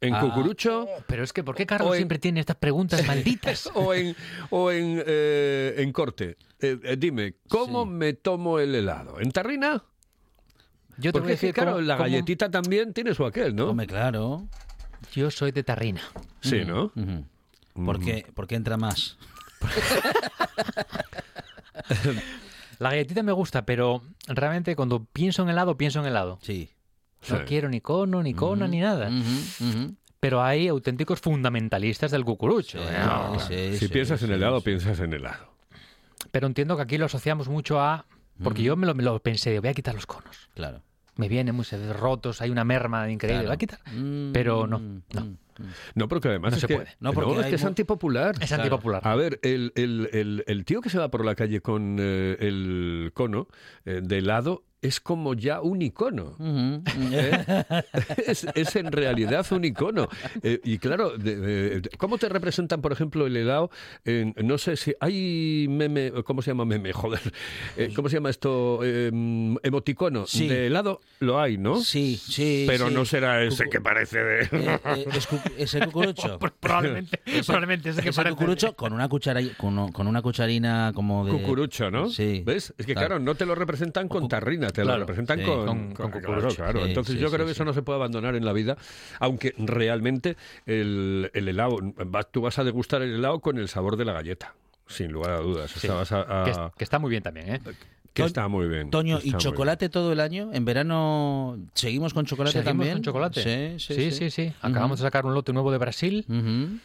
¿En 0.01 0.15
Ah. 0.15 0.21
cucurucho? 0.21 0.89
Pero 1.07 1.23
es 1.23 1.35
que, 1.35 1.45
¿por 1.45 1.55
qué 1.55 1.67
Carlos 1.67 1.91
en- 1.93 1.97
siempre 1.99 2.19
tiene 2.19 2.41
estas 2.41 2.57
preguntas 2.57 3.07
malditas? 3.07 3.69
¿O 3.75 3.93
en, 3.93 4.17
o 4.49 4.71
en, 4.71 5.03
eh, 5.07 5.75
en 5.77 5.93
corte? 5.93 6.39
Eh, 6.59 6.79
eh, 6.83 6.97
dime, 6.99 7.35
¿cómo 7.51 7.85
Sí. 7.85 7.91
me 7.91 8.15
tomo 8.15 8.59
el 8.59 8.75
helado? 8.75 9.21
¿En 9.21 9.31
tarrina? 9.31 9.85
Yo 10.97 11.13
te 11.13 11.21
voy 11.21 11.21
Porque 11.21 11.33
a 11.33 11.35
es 11.35 11.41
que, 11.41 11.47
decir 11.49 11.55
claro, 11.55 11.73
cómo- 11.73 11.83
la 11.83 11.97
cómo- 11.99 12.05
galletita 12.09 12.51
también 12.51 12.95
tiene 12.95 13.15
su 13.15 13.27
aquel, 13.27 13.55
¿no? 13.55 13.69
Hombre, 13.71 13.87
claro. 13.87 14.49
Yo 15.13 15.31
soy 15.31 15.53
de 15.53 15.63
tarrina. 15.65 16.01
Sí, 16.41 16.65
¿no? 16.65 16.93
Ujú. 16.97 17.85
¿Por, 17.85 18.01
qué, 18.01 18.25
por 18.35 18.47
qué 18.47 18.55
entra 18.55 18.79
más? 18.79 19.19
La 22.79 22.91
galletita 22.91 23.23
me 23.23 23.33
gusta, 23.33 23.65
pero 23.67 24.03
realmente 24.27 24.75
cuando 24.77 25.05
pienso 25.05 25.43
en 25.43 25.51
helado, 25.51 25.77
pienso 25.77 26.01
en 26.01 26.07
helado. 26.07 26.39
Sí. 26.43 26.71
No 27.29 27.37
Sí. 27.39 27.43
quiero 27.47 27.69
ni 27.69 27.81
cono, 27.81 28.23
ni 28.23 28.33
cona, 28.35 28.67
ni 28.67 28.81
nada. 28.81 29.11
Pero 30.21 30.43
hay 30.43 30.69
auténticos 30.69 31.21
fundamentalistas 31.21 32.11
del 32.11 32.25
cucurucho. 32.25 32.79
Sí, 32.79 32.85
¿eh? 32.89 32.99
No, 33.05 33.39
sí, 33.41 33.73
Si 33.79 33.87
sí, 33.87 33.89
piensas 33.89 34.23
en 34.23 34.33
helado, 34.33 34.59
sí. 34.59 34.65
piensas 34.65 35.01
en 35.01 35.13
helado. 35.15 35.51
Pero 36.31 36.47
entiendo 36.47 36.77
que 36.77 36.83
aquí 36.83 36.99
lo 36.99 37.07
asociamos 37.07 37.49
mucho 37.49 37.81
a... 37.81 38.07
Porque 38.43 38.63
yo 38.63 38.75
me 38.77 38.87
lo, 38.87 38.95
me 38.95 39.03
lo 39.03 39.19
pensé, 39.21 39.59
voy 39.61 39.69
a 39.69 39.75
quitar 39.75 39.95
los 39.95 40.07
conos. 40.07 40.49
Claro. 40.55 40.83
Me 41.17 41.29
vienen 41.29 41.55
muy 41.55 41.65
rotos, 41.93 42.41
hay 42.41 42.49
una 42.49 42.65
merma 42.65 43.11
increíble, 43.11 43.45
claro. 43.45 43.49
voy 43.49 43.55
a 43.55 43.59
quitar. 43.59 43.81
Mm, 43.95 44.33
Pero 44.33 44.67
no, 44.67 44.79
mm, 44.79 45.03
no. 45.13 45.21
mm. 45.27 45.37
No, 45.95 46.09
porque 46.09 46.29
además 46.29 46.53
No 46.53 46.57
es 46.57 46.61
se 46.63 46.67
que, 46.69 46.75
puede. 46.77 46.89
No, 47.01 47.13
porque 47.13 47.33
es, 47.33 47.39
hay 47.45 47.51
que 47.51 47.57
es 47.57 47.65
antipopular. 47.67 48.35
Es 48.41 48.49
Claro. 48.49 48.63
antipopular. 48.63 49.07
A 49.07 49.15
ver, 49.15 49.39
el, 49.43 49.73
el- 49.77 50.09
el- 50.15 50.45
el 50.47 50.65
tío 50.65 50.81
que 50.81 50.89
se 50.89 50.99
va 50.99 51.11
por 51.11 51.23
la 51.23 51.35
calle 51.35 51.61
con 51.61 51.99
eh, 52.01 52.39
el 52.41 53.11
cono 53.13 53.47
eh, 53.85 54.01
de 54.03 54.19
helado 54.19 54.65
es 54.83 55.01
como 55.01 55.35
ya 55.35 55.61
un 55.61 55.83
icono. 55.83 56.37
¿eh? 56.41 56.81
es, 58.27 58.47
es 58.55 58.77
en 58.77 58.91
realidad 58.93 59.47
un 59.53 59.65
icono. 59.65 60.09
Eh, 60.43 60.61
y 60.65 60.79
claro, 60.79 61.17
de- 61.19 61.37
de- 61.37 61.81
de- 61.81 61.89
¿cómo 61.99 62.19
te 62.19 62.29
representan, 62.29 62.81
por 62.81 62.93
ejemplo, 62.93 63.27
el 63.27 63.37
helado? 63.37 63.71
no 64.37 64.59
sé 64.59 64.77
si 64.77 64.95
hay 65.01 65.67
meme, 65.69 66.13
¿cómo 66.25 66.43
se 66.43 66.51
llama 66.51 66.65
meme? 66.65 66.93
Joder, 67.01 67.21
Eh, 67.77 67.93
¿cómo 67.95 68.09
se 68.09 68.17
llama 68.17 68.31
esto? 68.31 68.81
Eh, 68.83 69.11
emoticono 69.63 70.27
Sí. 70.27 70.49
de 70.49 70.67
helado, 70.69 71.01
lo 71.21 71.41
hay, 71.41 71.59
¿no? 71.59 71.81
Sí, 71.81 72.17
sí. 72.17 72.65
Pero 72.67 72.89
sí. 72.89 72.95
no 72.95 73.05
será 73.05 73.43
ese 73.43 73.65
Cucu- 73.65 73.71
que 73.71 73.81
parece 73.81 74.19
de... 74.23 74.41
Es, 75.15 75.27
cu- 75.27 75.41
es 75.59 75.75
el 75.75 75.87
cucurucho. 75.87 76.39
Probablemente, 76.61 77.21
probablemente 77.47 77.91
ese 77.91 78.03
que 78.03 78.09
Es 78.11 78.17
el 78.19 78.25
parece- 78.25 78.37
cucurucho 78.37 78.75
con 78.77 78.93
una, 78.93 79.09
cuchara, 79.09 79.41
con, 79.57 79.93
con 79.93 80.07
una 80.07 80.23
cucharina 80.23 80.93
como 80.95 81.25
de... 81.27 81.33
Cucurucho, 81.33 81.91
¿no? 81.91 82.09
Sí. 82.09 82.43
¿Ves? 82.45 82.73
Es 82.79 82.87
que 82.87 82.93
Claro. 82.95 83.09
claro, 83.09 83.21
no 83.25 83.35
te 83.35 83.47
lo 83.47 83.55
representan 83.55 84.09
con 84.09 84.29
tarrina, 84.29 84.70
te 84.73 84.83
Claro, 84.83 84.99
lo 84.99 85.05
representan 85.07 85.39
sí, 85.39 85.45
con, 85.45 85.65
con- 85.67 85.95
con 85.95 86.11
claro, 86.11 86.21
cucurucho. 86.21 86.57
claro. 86.57 86.81
Sí, 86.83 86.89
Entonces 86.89 87.15
sí, 87.15 87.21
yo 87.21 87.29
sí, 87.29 87.35
creo 87.35 87.47
que 87.47 87.53
eso 87.53 87.65
no 87.65 87.73
se 87.73 87.83
puede 87.83 87.97
abandonar 87.99 88.35
en 88.37 88.45
la 88.45 88.53
vida, 88.53 88.77
aunque 89.19 89.55
realmente 89.59 90.37
el, 90.67 91.31
el 91.35 91.49
helado, 91.49 91.79
vas- 92.07 92.29
tú 92.31 92.41
vas 92.43 92.59
a 92.59 92.65
degustar 92.65 93.03
el 93.03 93.15
helado 93.15 93.41
con 93.41 93.59
el 93.59 93.69
sabor 93.69 93.97
de 93.97 94.05
la 94.05 94.13
galleta, 94.13 94.55
sin 94.87 95.13
lugar 95.13 95.31
a 95.33 95.39
dudas. 95.41 95.77
O 95.77 95.81
sea, 95.81 95.95
vas 95.95 96.13
a- 96.13 96.43
a- 96.43 96.45
que, 96.45 96.79
que 96.79 96.85
está 96.85 96.99
muy 96.99 97.11
bien 97.11 97.23
también, 97.23 97.49
¿eh? 97.55 97.61
que 98.13 98.25
está 98.25 98.49
muy 98.49 98.67
bien. 98.67 98.91
Toño, 98.91 99.21
¿y 99.23 99.33
chocolate 99.35 99.89
todo 99.89 100.13
el 100.13 100.19
año? 100.21 100.51
¿En 100.53 100.65
verano 100.65 101.59
seguimos 101.75 102.13
con 102.13 102.27
chocolate 102.27 102.55
¿Seguimos 102.59 102.71
también? 102.71 102.95
con 102.97 103.03
chocolate? 103.03 103.79
Sí, 103.79 103.95
sí, 103.95 104.11
sí, 104.11 104.11
sí. 104.11 104.31
sí. 104.31 104.53
Acabamos 104.63 104.99
de 104.99 105.05
sacar 105.05 105.25
un 105.27 105.33
lote 105.35 105.53
nuevo 105.53 105.71
de 105.71 105.79
Brasil. 105.79 106.25
Ujú. 106.29 106.79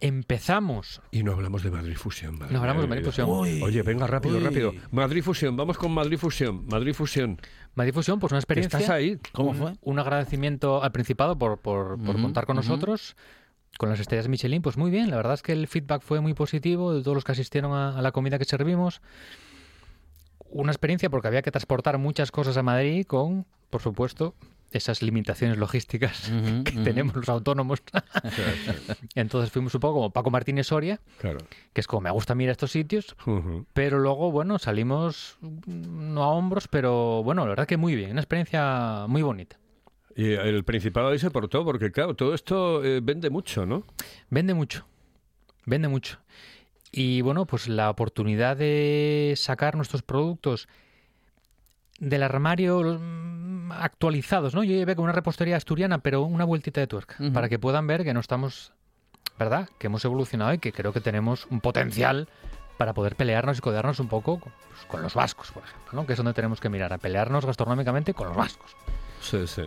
Empezamos. 0.00 1.02
Y 1.10 1.22
no 1.22 1.32
hablamos 1.32 1.62
de 1.62 1.70
Madrid 1.70 1.96
Fusión. 1.96 2.38
madre 2.38 2.52
No 2.52 2.60
hablamos 2.60 2.82
de. 2.82 2.88
Madrid 2.88 3.04
Fusión. 3.04 3.28
Uy. 3.28 3.62
Oye, 3.62 3.82
venga, 3.82 4.06
rápido, 4.06 4.36
Uy. 4.38 4.42
rápido. 4.42 4.72
Madrid 4.90 5.22
Fusión, 5.22 5.56
vamos 5.56 5.76
con 5.76 5.92
Madrid 5.92 6.16
Fusión. 6.18 6.66
Madrid 6.66 6.94
Fusión. 6.94 7.38
Madrid 7.74 7.92
Fusión, 7.92 8.18
pues 8.18 8.32
una 8.32 8.38
experiencia. 8.38 8.78
¿Estás 8.78 8.94
ahí? 8.94 9.18
¿Cómo 9.32 9.50
un, 9.50 9.56
fue? 9.56 9.72
un 9.82 9.98
agradecimiento 9.98 10.82
al 10.82 10.92
Principado 10.92 11.38
por, 11.38 11.58
por, 11.58 11.98
contar 11.98 12.46
con 12.46 12.56
nosotros. 12.56 13.16
Con 13.78 13.88
las 13.88 14.00
estrellas 14.00 14.28
Michelin, 14.28 14.62
pues 14.62 14.76
muy 14.76 14.90
bien. 14.90 15.10
La 15.10 15.16
verdad 15.16 15.34
es 15.34 15.42
que 15.42 15.52
el 15.52 15.66
feedback 15.68 16.02
fue 16.02 16.20
muy 16.20 16.34
positivo 16.34 16.92
de 16.92 17.02
todos 17.02 17.14
los 17.14 17.24
que 17.24 17.32
asistieron 17.32 17.72
a, 17.72 17.96
a 17.96 18.02
la 18.02 18.12
comida 18.12 18.38
que 18.38 18.44
servimos. 18.44 19.00
Una 20.50 20.72
experiencia 20.72 21.08
porque 21.08 21.28
había 21.28 21.42
que 21.42 21.50
transportar 21.52 21.98
muchas 21.98 22.32
cosas 22.32 22.56
a 22.56 22.62
Madrid 22.62 23.06
con, 23.06 23.46
por 23.70 23.80
supuesto, 23.80 24.34
esas 24.72 25.02
limitaciones 25.02 25.58
logísticas 25.58 26.30
que 26.64 26.72
tenemos 26.84 27.14
los 27.16 27.28
autónomos. 27.28 27.82
Entonces 29.14 29.50
fuimos 29.50 29.74
un 29.74 29.80
poco 29.80 29.94
como 29.94 30.10
Paco 30.10 30.30
Martínez 30.30 30.66
Soria, 30.68 31.00
Claro. 31.18 31.38
que 31.72 31.80
es 31.80 31.86
como 31.86 32.02
me 32.02 32.10
gusta 32.10 32.34
mirar 32.34 32.52
estos 32.52 32.70
sitios, 32.72 33.16
pero 33.72 33.98
luego, 33.98 34.30
bueno, 34.30 34.58
salimos 34.58 35.36
mm, 35.40 36.14
no 36.14 36.22
a 36.22 36.28
hombros, 36.28 36.68
pero 36.68 37.22
bueno, 37.22 37.42
la 37.44 37.50
verdad 37.50 37.66
que 37.66 37.76
muy 37.76 37.94
bien, 37.96 38.12
una 38.12 38.20
experiencia 38.20 39.06
muy 39.08 39.22
bonita. 39.22 39.58
Y 40.16 40.32
el 40.32 40.64
Principado 40.64 41.08
ahí 41.08 41.18
se 41.18 41.30
portó, 41.30 41.64
porque 41.64 41.90
claro, 41.92 42.14
todo 42.14 42.34
esto 42.34 42.84
eh, 42.84 43.00
vende 43.02 43.30
mucho, 43.30 43.64
¿no? 43.64 43.84
Vende 44.28 44.54
mucho, 44.54 44.86
vende 45.66 45.88
mucho. 45.88 46.18
Y 46.92 47.20
bueno, 47.20 47.46
pues 47.46 47.68
la 47.68 47.88
oportunidad 47.88 48.56
de 48.56 49.34
sacar 49.36 49.76
nuestros 49.76 50.02
productos 50.02 50.68
del 52.00 52.22
armario 52.22 52.98
mm, 52.98 53.72
actualizados, 53.72 54.54
¿no? 54.54 54.64
Yo 54.64 54.74
llevé 54.74 54.96
con 54.96 55.04
una 55.04 55.12
repostería 55.12 55.56
asturiana, 55.56 55.98
pero 55.98 56.22
una 56.22 56.44
vueltita 56.44 56.80
de 56.80 56.86
tuerca, 56.86 57.16
para 57.32 57.48
que 57.48 57.58
puedan 57.58 57.86
ver 57.86 58.02
que 58.02 58.12
no 58.12 58.20
estamos, 58.20 58.72
¿verdad? 59.38 59.68
Que 59.78 59.86
hemos 59.86 60.04
evolucionado 60.04 60.52
y 60.52 60.58
que 60.58 60.72
creo 60.72 60.92
que 60.92 61.00
tenemos 61.00 61.46
un 61.50 61.60
potencial 61.60 62.28
para 62.78 62.94
poder 62.94 63.14
pelearnos 63.14 63.58
y 63.58 63.60
codearnos 63.60 64.00
un 64.00 64.08
poco 64.08 64.40
con, 64.40 64.52
pues, 64.70 64.84
con 64.86 65.02
los 65.02 65.14
vascos, 65.14 65.52
por 65.52 65.62
ejemplo, 65.62 65.92
¿no? 65.92 66.06
Que 66.06 66.14
es 66.14 66.16
donde 66.16 66.32
tenemos 66.32 66.60
que 66.60 66.70
mirar, 66.70 66.92
a 66.92 66.98
pelearnos 66.98 67.44
gastronómicamente 67.44 68.14
con 68.14 68.28
los 68.28 68.36
vascos. 68.36 68.74
Sí, 69.20 69.46
sí. 69.46 69.62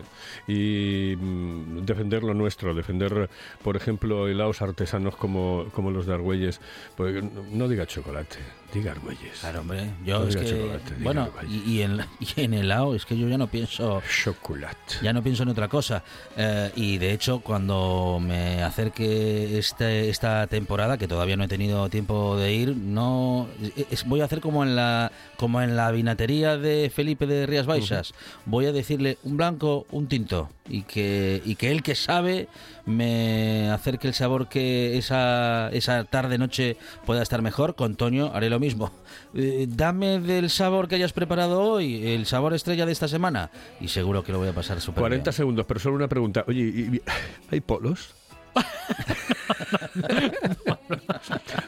Y 0.48 1.16
mm, 1.16 1.84
defender 1.84 2.24
lo 2.24 2.34
nuestro, 2.34 2.74
defender, 2.74 3.30
por 3.62 3.76
ejemplo, 3.76 4.26
helados 4.26 4.60
artesanos 4.62 5.14
como, 5.16 5.66
como 5.72 5.92
los 5.92 6.06
de 6.06 6.14
Argüelles. 6.14 6.60
Pues, 6.96 7.22
no 7.52 7.68
diga 7.68 7.86
chocolate, 7.86 8.38
diga 8.74 8.92
Argüelles. 8.92 9.38
Claro, 9.40 9.60
hombre. 9.60 9.90
Yo 10.04 10.28
es 10.28 10.36
que... 10.36 10.78
bueno, 11.00 11.30
y, 11.48 11.70
y 11.70 11.82
en, 11.82 12.00
y 12.20 12.40
en 12.40 12.52
helado 12.54 12.94
es 12.94 13.06
que 13.06 13.16
yo 13.16 13.28
ya 13.28 13.38
no 13.38 13.46
pienso... 13.46 14.02
Chocolate. 14.22 14.96
Ya 15.02 15.12
no 15.12 15.22
pienso 15.22 15.44
en 15.44 15.48
otra 15.48 15.68
cosa. 15.68 16.02
Eh, 16.36 16.70
y 16.76 16.98
de 16.98 17.12
hecho, 17.12 17.40
cuando 17.40 18.18
me 18.20 18.62
acerque 18.62 19.58
este, 19.58 20.10
esta 20.10 20.46
temporada, 20.48 20.98
que 20.98 21.08
todavía 21.08 21.36
no 21.36 21.44
he 21.44 21.48
tenido 21.48 21.88
tiempo 21.88 22.36
de 22.36 22.52
ir, 22.52 22.76
no 22.76 23.48
es- 23.90 24.04
voy 24.04 24.20
a 24.20 24.24
hacer 24.24 24.40
como 24.40 24.62
en 24.64 24.76
la 24.76 25.10
como 25.36 25.60
en 25.62 25.76
la 25.76 25.90
vinatería 25.90 26.56
de 26.56 26.90
Felipe 26.94 27.26
de 27.26 27.46
Rías 27.46 27.66
Baixas. 27.66 28.14
Voy 28.46 28.66
a 28.66 28.72
decirle 28.72 29.18
un 29.22 29.36
blanco, 29.36 29.86
un 29.90 30.06
tinto. 30.08 30.50
Y 30.68 30.82
que, 30.82 31.42
y 31.44 31.56
que 31.56 31.70
él 31.70 31.82
que 31.82 31.94
sabe 31.94 32.48
me 32.86 33.70
acerque 33.70 34.06
el 34.08 34.14
sabor 34.14 34.48
que 34.48 34.96
esa, 34.98 35.68
esa 35.72 36.04
tarde 36.04 36.36
noche 36.38 36.76
pueda 37.06 37.22
estar 37.22 37.40
mejor. 37.42 37.74
Con 37.74 37.96
Toño 37.96 38.30
haré 38.34 38.50
lo 38.50 38.60
mismo. 38.60 38.90
Eh, 39.36 39.66
dame 39.68 40.20
del 40.20 40.48
sabor 40.48 40.86
que 40.86 40.94
hayas 40.94 41.12
preparado 41.12 41.60
hoy, 41.60 42.06
el 42.06 42.24
sabor 42.24 42.54
estrella 42.54 42.86
de 42.86 42.92
esta 42.92 43.08
semana. 43.08 43.50
Y 43.80 43.88
seguro 43.88 44.22
que 44.22 44.30
lo 44.30 44.38
voy 44.38 44.46
a 44.48 44.52
pasar 44.52 44.80
súper 44.80 45.00
40 45.00 45.30
bien. 45.30 45.36
segundos, 45.36 45.66
pero 45.66 45.80
solo 45.80 45.96
una 45.96 46.06
pregunta. 46.08 46.44
Oye, 46.46 46.60
¿y- 46.60 46.96
y- 46.96 47.02
¿hay 47.50 47.60
polos? 47.60 48.14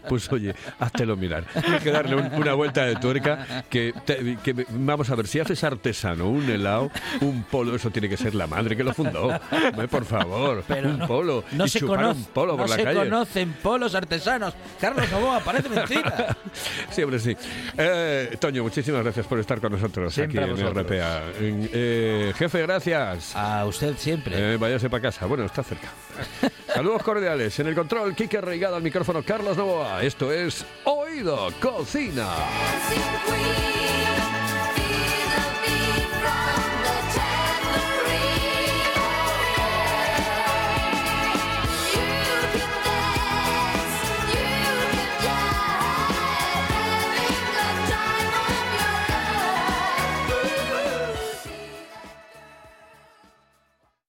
Pues 0.09 0.31
oye, 0.33 0.55
háztelo 0.79 1.16
mirar. 1.16 1.45
Hay 1.55 1.79
que 1.81 1.90
darle 1.90 2.16
un- 2.16 2.33
una 2.35 2.55
vuelta 2.55 2.85
de 2.85 2.97
tuerca 2.97 3.64
que, 3.69 3.92
te- 4.05 4.38
que 4.42 4.55
me- 4.55 4.66
vamos 4.71 5.11
a 5.11 5.14
ver, 5.14 5.27
si 5.27 5.40
haces 5.40 5.62
artesano 5.64 6.29
un 6.29 6.49
helado, 6.49 6.90
un 7.21 7.42
polo, 7.45 7.75
eso 7.75 7.90
tiene 7.90 8.09
que 8.09 8.16
ser 8.16 8.35
la 8.35 8.47
madre 8.47 8.77
que 8.77 8.85
lo 8.85 8.92
fundó. 8.95 9.38
Por 9.90 10.05
favor, 10.05 10.64
Pero 10.66 10.88
un 10.90 10.99
no- 10.99 11.07
polo. 11.07 11.45
No 11.53 11.64
y 11.66 11.69
se, 11.69 11.81
conoce, 11.81 12.19
un 12.21 12.25
polo 12.27 12.53
no 12.53 12.59
por 12.59 12.69
la 12.71 12.77
se 12.77 12.85
calle. 12.85 12.99
conocen 12.99 13.53
polos 13.55 13.95
artesanos. 13.95 14.55
Carlos 14.81 15.11
Novoa, 15.11 15.40
parece 15.40 15.69
mentira. 15.69 16.37
Siempre 16.90 17.19
sí. 17.19 17.37
Eh, 17.77 18.37
Toño, 18.40 18.62
muchísimas 18.62 19.03
gracias 19.03 19.27
por 19.27 19.38
estar 19.38 19.61
con 19.61 19.73
nosotros 19.73 20.12
Siempre 20.14 20.42
aquí 20.45 20.61
en. 20.61 20.66
RPA. 20.75 21.23
Eh, 21.40 22.33
jefe, 22.37 22.62
gracias. 22.62 23.35
A 23.37 23.64
usted 23.66 23.97
siempre. 23.97 24.55
Eh, 24.55 24.57
váyase 24.57 24.88
para 24.90 25.03
casa. 25.03 25.27
Bueno, 25.27 25.45
está 25.45 25.62
cerca. 25.62 25.88
Saludos 26.77 27.03
cordiales. 27.03 27.59
En 27.59 27.69
el 27.69 27.75
control, 27.75 28.15
Quique 28.15 28.39
Reigado 28.39 28.77
al 28.77 28.83
micrófono, 28.83 29.23
Carlos 29.23 29.57
Novoa. 29.57 30.03
Esto 30.03 30.31
es 30.31 30.62
Oído 30.85 31.49
Cocina. 31.59 32.29